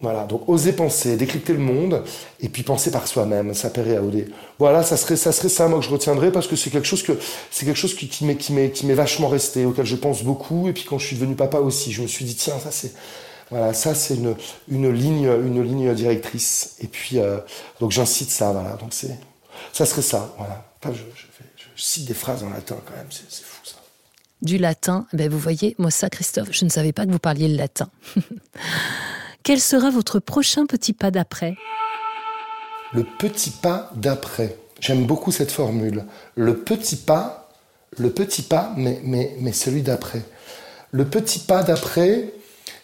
[0.02, 2.04] Voilà, donc oser penser, décrypter le monde,
[2.40, 4.30] et puis penser par soi-même, s'appairer à OD.
[4.58, 7.04] Voilà, ça serait, ça serait ça, moi, que je retiendrai, parce que c'est quelque chose
[7.04, 7.12] que,
[7.52, 10.24] c'est quelque chose qui, qui m'est, qui m'est, qui m'est vachement resté, auquel je pense
[10.24, 12.72] beaucoup, et puis quand je suis devenu papa aussi, je me suis dit, tiens, ça
[12.72, 12.94] c'est,
[13.52, 14.36] voilà, ça c'est une,
[14.68, 16.76] une, ligne, une ligne directrice.
[16.80, 17.38] Et puis, euh,
[17.80, 18.72] donc j'incite ça, voilà.
[18.78, 19.18] Donc c'est,
[19.74, 20.66] ça serait ça, voilà.
[20.86, 21.02] je,
[21.76, 23.76] je, cite des phrases en latin quand même, c'est, fou ça.
[24.42, 27.48] Du latin, ben vous voyez, moi ça, Christophe, je ne savais pas que vous parliez
[27.48, 27.90] le latin.
[29.44, 31.56] Quel sera votre prochain petit pas d'après?
[32.94, 34.58] Le petit pas d'après.
[34.80, 36.06] J'aime beaucoup cette formule.
[36.36, 37.50] Le petit pas,
[37.98, 40.22] le petit pas, mais, mais, mais celui d'après.
[40.92, 42.34] Le petit pas d'après,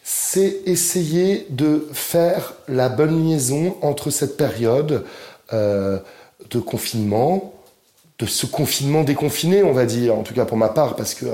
[0.08, 5.03] c'est essayer de faire la bonne liaison entre cette période
[5.51, 5.97] euh,
[6.51, 7.53] de confinement,
[8.20, 11.26] de ce confinement déconfiné, on va dire, en tout cas pour ma part, parce que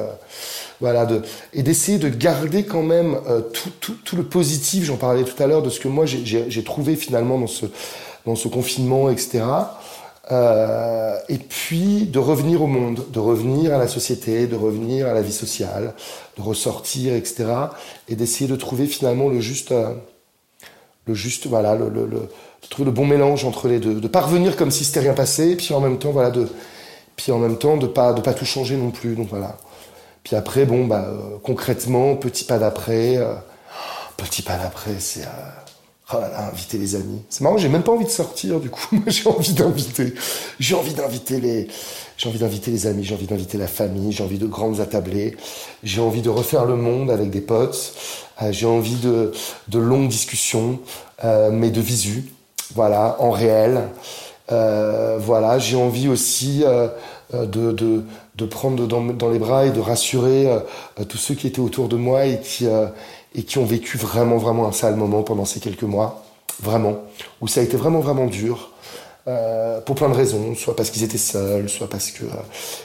[0.80, 1.22] voilà, de,
[1.54, 3.20] et d'essayer de garder quand même
[3.54, 4.86] tout, tout, tout, le positif.
[4.86, 7.66] J'en parlais tout à l'heure de ce que moi j'ai trouvé finalement dans ce
[8.26, 9.44] dans ce confinement, etc.
[10.32, 15.14] Euh, et puis de revenir au monde, de revenir à la société, de revenir à
[15.14, 15.94] la vie sociale,
[16.38, 17.46] de ressortir, etc.
[18.08, 19.94] Et d'essayer de trouver finalement le juste, euh,
[21.06, 22.30] le juste, voilà, le,
[22.70, 25.74] trouver le bon mélange entre les deux, de parvenir comme si c'était rien passé, puis
[25.74, 26.48] en même temps, voilà, de,
[27.18, 29.16] puis en même temps de pas, de pas tout changer non plus.
[29.16, 29.58] Donc voilà.
[30.24, 33.20] Puis après, bon, bah, euh, concrètement, petit pas d'après,
[34.16, 35.26] petit pas d'après, c'est
[36.14, 36.18] Oh
[36.52, 37.22] inviter les amis.
[37.30, 39.00] C'est marrant, j'ai même pas envie de sortir, du coup.
[39.08, 40.14] j'ai envie d'inviter.
[40.60, 45.38] J'ai envie d'inviter les, amis, j'ai envie d'inviter la famille, j'ai envie de grandes attablées.
[45.84, 47.94] J'ai envie de refaire le monde avec des potes.
[48.42, 49.32] Euh, j'ai envie de,
[49.70, 50.80] de longues discussions,
[51.24, 52.26] euh, mais de visu.
[52.76, 53.82] Voilà, en réel.
[54.52, 56.64] Euh, voilà, j'ai envie aussi
[57.32, 60.48] de, prendre dans, les bras et de rassurer
[61.08, 62.68] tous ceux qui étaient autour de moi et qui,
[63.36, 66.24] et qui ont vécu vraiment, vraiment un sale moment pendant ces quelques mois,
[66.62, 66.98] vraiment,
[67.40, 68.72] où ça a été vraiment, vraiment dur,
[69.28, 72.30] euh, pour plein de raisons, soit parce qu'ils étaient seuls, soit parce que euh,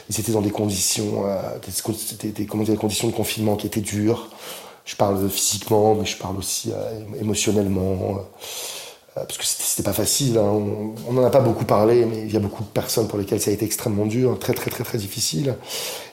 [0.09, 3.81] ils étaient dans des conditions, euh, des, des, des, des, conditions de confinement qui étaient
[3.81, 4.29] dures.
[4.85, 8.21] Je parle physiquement, mais je parle aussi euh, émotionnellement, euh,
[9.15, 10.37] parce que c'était pas facile.
[10.37, 10.61] Hein.
[11.07, 13.41] On n'en a pas beaucoup parlé, mais il y a beaucoup de personnes pour lesquelles
[13.41, 15.55] ça a été extrêmement dur, très, très, très, très difficile.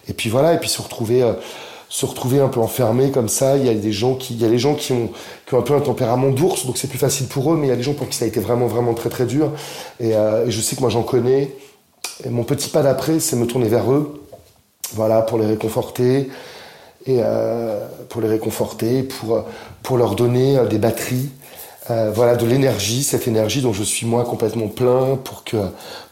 [0.08, 1.22] Et puis voilà, et puis se retrouver
[1.94, 3.56] se retrouver un peu enfermé comme ça.
[3.56, 5.10] Il y a des gens qui, il y a les gens qui ont,
[5.46, 7.70] qui ont un peu un tempérament d'ours, donc c'est plus facile pour eux, mais il
[7.70, 9.52] y a des gens pour qui ça a été vraiment, vraiment très, très dur.
[10.00, 11.54] Et, euh, je sais que moi j'en connais.
[12.24, 14.26] Et mon petit pas d'après, c'est me tourner vers eux,
[14.94, 16.30] voilà, pour les réconforter
[17.06, 19.44] et euh, pour les réconforter, pour
[19.84, 21.30] pour leur donner euh, des batteries,
[21.88, 25.58] voilà, de l'énergie, cette énergie dont je suis moi complètement plein, pour que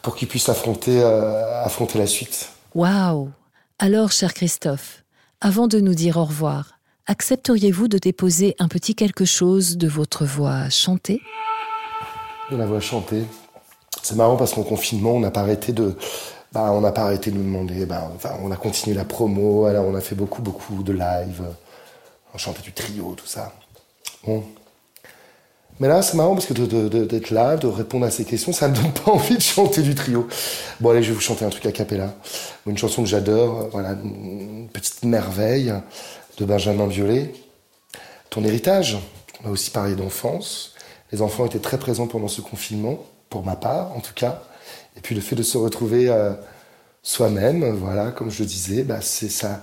[0.00, 1.02] pour qu'ils puissent affronter
[1.64, 2.50] affronter la suite.
[2.76, 3.30] Waouh
[3.80, 5.01] Alors, cher Christophe,
[5.44, 6.78] avant de nous dire au revoir,
[7.08, 11.20] accepteriez-vous de déposer un petit quelque chose de votre voix chantée?
[12.52, 13.24] De la voix chantée.
[14.02, 15.96] C'est marrant parce qu'en confinement, on n'a pas arrêté de.
[16.52, 17.86] Bah, on n'a pas arrêté de nous demander.
[17.86, 21.42] Bah, enfin, on a continué la promo, alors on a fait beaucoup, beaucoup de live.
[22.32, 23.52] On chantait du trio, tout ça.
[24.24, 24.44] Bon.
[25.82, 28.76] Mais là, c'est marrant parce que d'être là, de répondre à ces questions, ça me
[28.76, 30.28] donne pas envie de chanter du trio.
[30.78, 32.14] Bon, allez, je vais vous chanter un truc a cappella.
[32.68, 35.74] Une chanson que j'adore, voilà, une petite merveille
[36.38, 37.32] de Benjamin Violet.
[38.30, 38.96] Ton héritage.
[39.42, 40.74] On a aussi parlé d'enfance.
[41.10, 44.44] Les enfants étaient très présents pendant ce confinement, pour ma part, en tout cas.
[44.96, 46.32] Et puis le fait de se retrouver euh,
[47.02, 49.60] soi-même, voilà, comme je le disais, bah, c'est ça.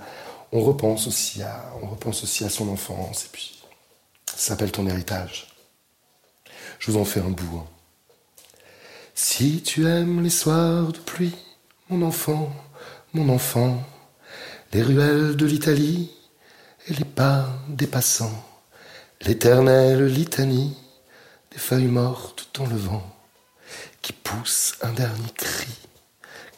[0.52, 3.24] On repense aussi à, on repense aussi à son enfance.
[3.24, 3.62] Et puis,
[4.26, 5.49] ça s'appelle ton héritage.
[6.80, 7.58] Je vous en fais un bout.
[7.58, 7.66] Hein.
[9.14, 11.36] Si tu aimes les soirs de pluie,
[11.90, 12.50] mon enfant,
[13.12, 13.84] mon enfant,
[14.72, 16.10] les ruelles de l'Italie
[16.88, 18.42] et les pas des passants,
[19.20, 20.74] l'éternelle litanie
[21.52, 23.04] des feuilles mortes dans le vent,
[24.00, 25.76] qui pousse un dernier cri,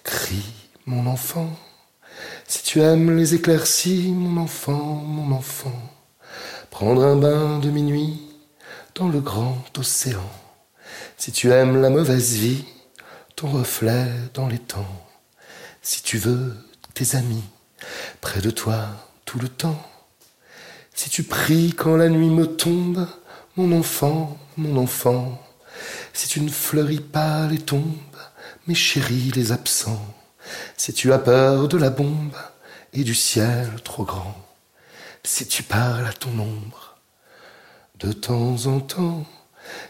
[0.04, 0.44] cri,
[0.86, 1.50] mon enfant.
[2.46, 5.82] Si tu aimes les éclaircies, mon enfant, mon enfant,
[6.70, 8.31] prendre un bain de minuit
[8.94, 10.28] dans le grand océan.
[11.16, 12.64] Si tu aimes la mauvaise vie,
[13.36, 15.06] ton reflet dans les temps.
[15.80, 16.54] Si tu veux
[16.94, 17.44] tes amis
[18.20, 18.86] près de toi
[19.24, 19.80] tout le temps.
[20.94, 23.08] Si tu pries quand la nuit me tombe,
[23.56, 25.42] mon enfant, mon enfant.
[26.12, 27.96] Si tu ne fleuris pas les tombes,
[28.66, 30.14] mes chéris les absents.
[30.76, 32.36] Si tu as peur de la bombe
[32.92, 34.36] et du ciel trop grand.
[35.24, 36.81] Si tu parles à ton ombre
[38.04, 39.24] de temps en temps.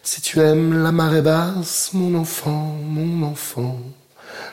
[0.02, 3.78] Si tu aimes la marée basse, mon enfant, mon enfant,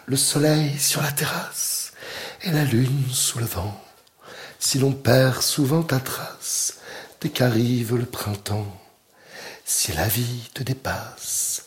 [0.05, 1.93] le soleil sur la terrasse
[2.43, 3.79] et la lune sous le vent,
[4.59, 6.79] si l'on perd souvent ta trace
[7.19, 8.77] dès qu'arrive le printemps,
[9.65, 11.65] si la vie te dépasse,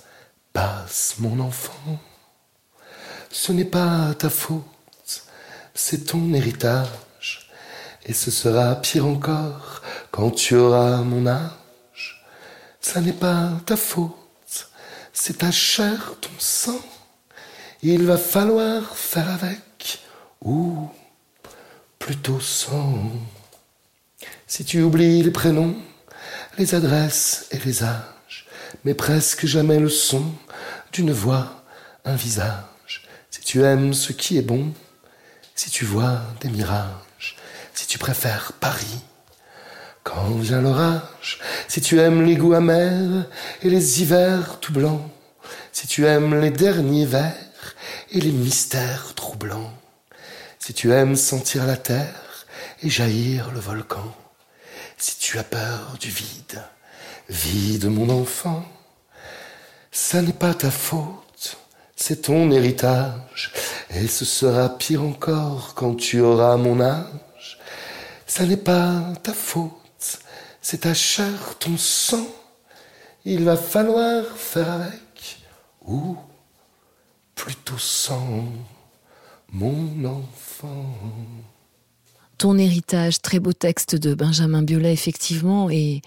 [0.53, 2.01] passe mon enfant,
[3.30, 4.64] ce n'est pas ta faute,
[5.74, 7.51] c'est ton héritage,
[8.05, 11.62] et ce sera pire encore quand tu auras mon âge
[12.83, 14.12] ça n'est pas ta faute,
[15.12, 16.80] c'est ta chair, ton sang.
[17.83, 20.01] Il va falloir faire avec,
[20.45, 20.89] ou
[21.99, 23.11] plutôt sans.
[24.47, 25.76] Si tu oublies les prénoms,
[26.59, 28.47] les adresses et les âges,
[28.85, 30.24] mais presque jamais le son
[30.93, 31.64] d'une voix,
[32.05, 33.09] un visage.
[33.30, 34.72] Si tu aimes ce qui est bon,
[35.55, 37.37] si tu vois des mirages,
[37.74, 39.01] si tu préfères Paris,
[40.03, 43.26] quand vient l'orage, si tu aimes les goûts amers
[43.62, 45.03] et les hivers tout blancs,
[45.72, 47.34] si tu aimes les derniers vers
[48.11, 49.72] et les mystères troublants.
[50.59, 52.46] Si tu aimes sentir la terre
[52.82, 54.14] et jaillir le volcan,
[54.96, 56.62] si tu as peur du vide,
[57.28, 58.64] vide mon enfant,
[59.90, 61.57] ça n'est pas ta faute,
[61.96, 63.53] c'est ton héritage,
[63.90, 67.59] et ce sera pire encore quand tu auras mon âge.
[68.26, 69.72] Ça n'est pas ta faute,
[70.63, 72.27] c'est ta chair, ton sang,
[73.25, 75.39] il va falloir faire avec,
[75.85, 76.17] ou
[77.35, 78.45] plutôt sans
[79.53, 80.97] mon enfant.
[82.39, 86.01] Ton héritage, très beau texte de Benjamin Biolay, effectivement, et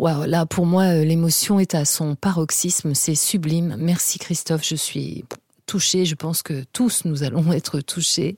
[0.00, 2.94] Wow, là, pour moi, euh, l'émotion est à son paroxysme.
[2.94, 3.76] C'est sublime.
[3.78, 4.66] Merci Christophe.
[4.66, 5.26] Je suis
[5.66, 6.06] touchée.
[6.06, 8.36] Je pense que tous nous allons être touchés.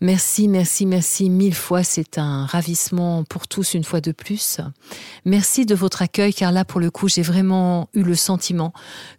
[0.00, 1.82] Merci, merci, merci mille fois.
[1.82, 4.60] C'est un ravissement pour tous une fois de plus.
[5.24, 8.72] Merci de votre accueil car là, pour le coup, j'ai vraiment eu le sentiment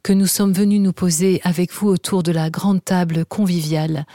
[0.04, 4.06] que nous sommes venus nous poser avec vous autour de la grande table conviviale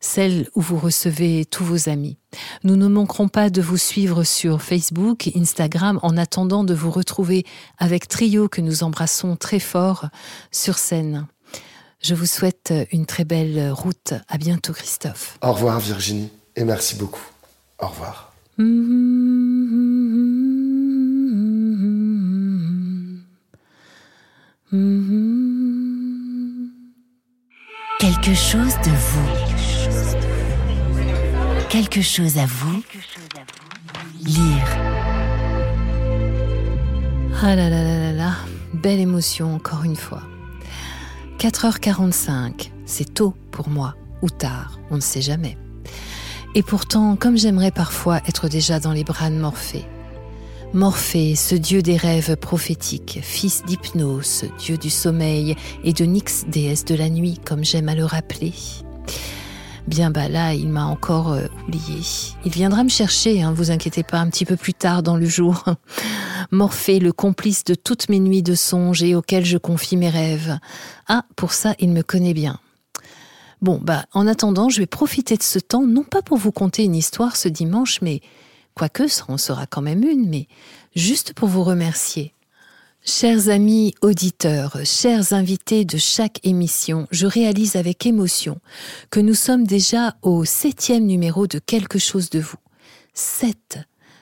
[0.00, 2.18] celle où vous recevez tous vos amis.
[2.62, 7.44] Nous ne manquerons pas de vous suivre sur Facebook, Instagram, en attendant de vous retrouver
[7.78, 10.06] avec Trio que nous embrassons très fort
[10.52, 11.26] sur scène.
[12.00, 14.14] Je vous souhaite une très belle route.
[14.28, 15.38] À bientôt, Christophe.
[15.42, 17.26] Au revoir, Virginie, et merci beaucoup.
[17.78, 18.32] Au revoir.
[28.00, 29.48] Quelque chose de vous
[31.68, 32.82] quelque chose à vous
[34.24, 34.64] lire.
[37.42, 38.32] Ah là là là là là,
[38.72, 40.22] belle émotion encore une fois.
[41.38, 45.56] 4h45, c'est tôt pour moi, ou tard, on ne sait jamais.
[46.56, 49.84] Et pourtant, comme j'aimerais parfois être déjà dans les bras de Morphée.
[50.74, 56.84] Morphée, ce dieu des rêves prophétiques, fils d'Hypnose, dieu du sommeil, et de Nyx, déesse
[56.84, 58.52] de la nuit, comme j'aime à le rappeler.
[59.86, 62.00] Bien bah là, il m'a encore euh, oublié.
[62.44, 65.24] Il viendra me chercher, hein, vous inquiétez pas, un petit peu plus tard dans le
[65.24, 65.64] jour.
[66.50, 70.58] Morphée, le complice de toutes mes nuits de songe et auquel je confie mes rêves.
[71.06, 72.58] Ah, pour ça, il me connaît bien.
[73.60, 76.84] Bon, bah, en attendant, je vais profiter de ce temps, non pas pour vous conter
[76.84, 78.20] une histoire ce dimanche, mais,
[78.74, 80.46] quoique ça en sera quand même une, mais
[80.94, 82.32] juste pour vous remercier.
[83.04, 88.60] Chers amis auditeurs, chers invités de chaque émission, je réalise avec émotion
[89.10, 92.58] que nous sommes déjà au septième numéro de Quelque chose de vous.
[93.14, 93.78] Sept.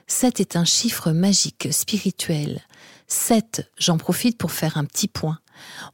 [0.07, 2.63] Sept est un chiffre magique, spirituel.
[3.09, 5.39] Sept, j'en profite pour faire un petit point.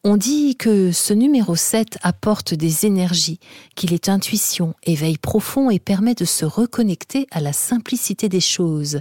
[0.05, 3.39] On dit que ce numéro 7 apporte des énergies,
[3.75, 9.01] qu'il est intuition, éveil profond et permet de se reconnecter à la simplicité des choses,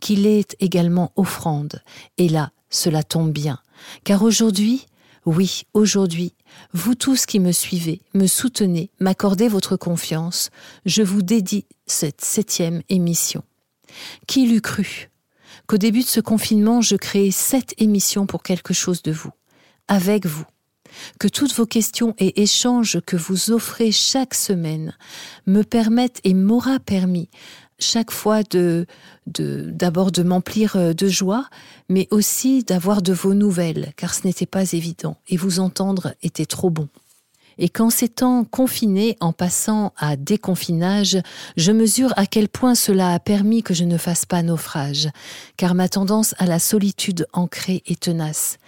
[0.00, 1.82] qu'il est également offrande.
[2.18, 3.58] Et là, cela tombe bien,
[4.04, 4.86] car aujourd'hui,
[5.26, 6.34] oui, aujourd'hui,
[6.72, 10.50] vous tous qui me suivez, me soutenez, m'accordez votre confiance,
[10.84, 13.42] je vous dédie cette septième émission.
[14.26, 15.10] Qui l'eût cru
[15.66, 19.30] qu'au début de ce confinement, je crée sept émissions pour quelque chose de vous,
[19.88, 20.44] avec vous
[21.18, 24.96] que toutes vos questions et échanges que vous offrez chaque semaine
[25.46, 27.28] me permettent et m'aura permis
[27.78, 28.86] chaque fois de
[29.26, 31.48] d'abord de, m'emplir euh, de joie,
[31.88, 36.46] mais aussi d'avoir de vos nouvelles, car ce n'était pas évident, et vous entendre était
[36.46, 36.88] trop bon.
[37.58, 41.18] Et qu'en s'étant confiné, en passant à déconfinage,
[41.56, 45.08] je mesure à quel point cela a permis que je ne fasse pas naufrage,
[45.56, 48.58] car ma tendance à la solitude ancrée est tenace.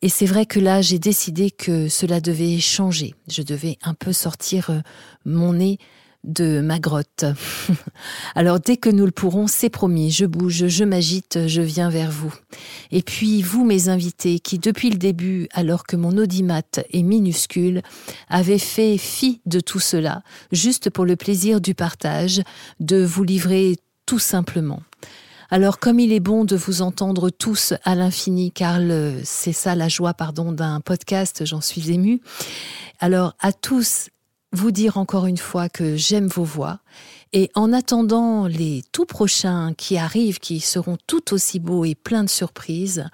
[0.00, 3.14] Et c'est vrai que là, j'ai décidé que cela devait changer.
[3.26, 4.80] Je devais un peu sortir euh,
[5.24, 5.78] mon nez
[6.28, 7.24] de ma grotte.
[8.34, 12.10] Alors dès que nous le pourrons, c'est promis, je bouge, je m'agite, je viens vers
[12.10, 12.32] vous.
[12.92, 16.62] Et puis vous, mes invités, qui depuis le début, alors que mon audimat
[16.92, 17.82] est minuscule,
[18.28, 20.22] avez fait fi de tout cela,
[20.52, 22.42] juste pour le plaisir du partage,
[22.78, 23.76] de vous livrer
[24.06, 24.82] tout simplement.
[25.50, 28.80] Alors comme il est bon de vous entendre tous à l'infini, car
[29.24, 32.20] c'est ça la joie pardon d'un podcast, j'en suis émue.
[33.00, 34.10] Alors à tous
[34.52, 36.80] vous dire encore une fois que j'aime vos voix.
[37.32, 42.24] Et en attendant les tout prochains qui arrivent, qui seront tout aussi beaux et pleins
[42.24, 43.06] de surprises,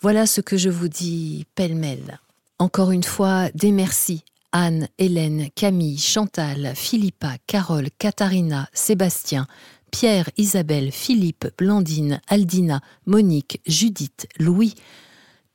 [0.00, 2.20] voilà ce que je vous dis pêle-mêle.
[2.58, 4.24] Encore une fois, des merci.
[4.52, 9.46] Anne, Hélène, Camille, Chantal, Philippa, Carole, Katharina, Sébastien,
[9.90, 14.74] Pierre, Isabelle, Philippe, Blandine, Aldina, Monique, Judith, Louis,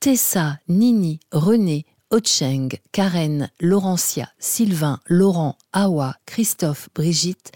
[0.00, 7.52] Tessa, Nini, René, Ocheng, Karen, Laurentia, Sylvain, Laurent, Awa, Christophe, Brigitte,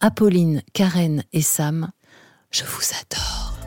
[0.00, 1.90] Apolline, Karen et Sam,
[2.52, 3.58] je vous adore.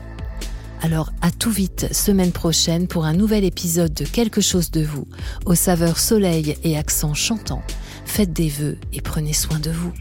[0.82, 5.06] Alors à tout vite semaine prochaine pour un nouvel épisode de Quelque chose de vous,
[5.44, 7.62] aux saveurs soleil et accent chantant.
[8.06, 9.92] Faites des vœux et prenez soin de vous.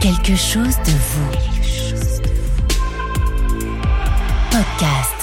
[0.00, 1.30] Quelque chose de vous.
[4.50, 5.15] Podcast.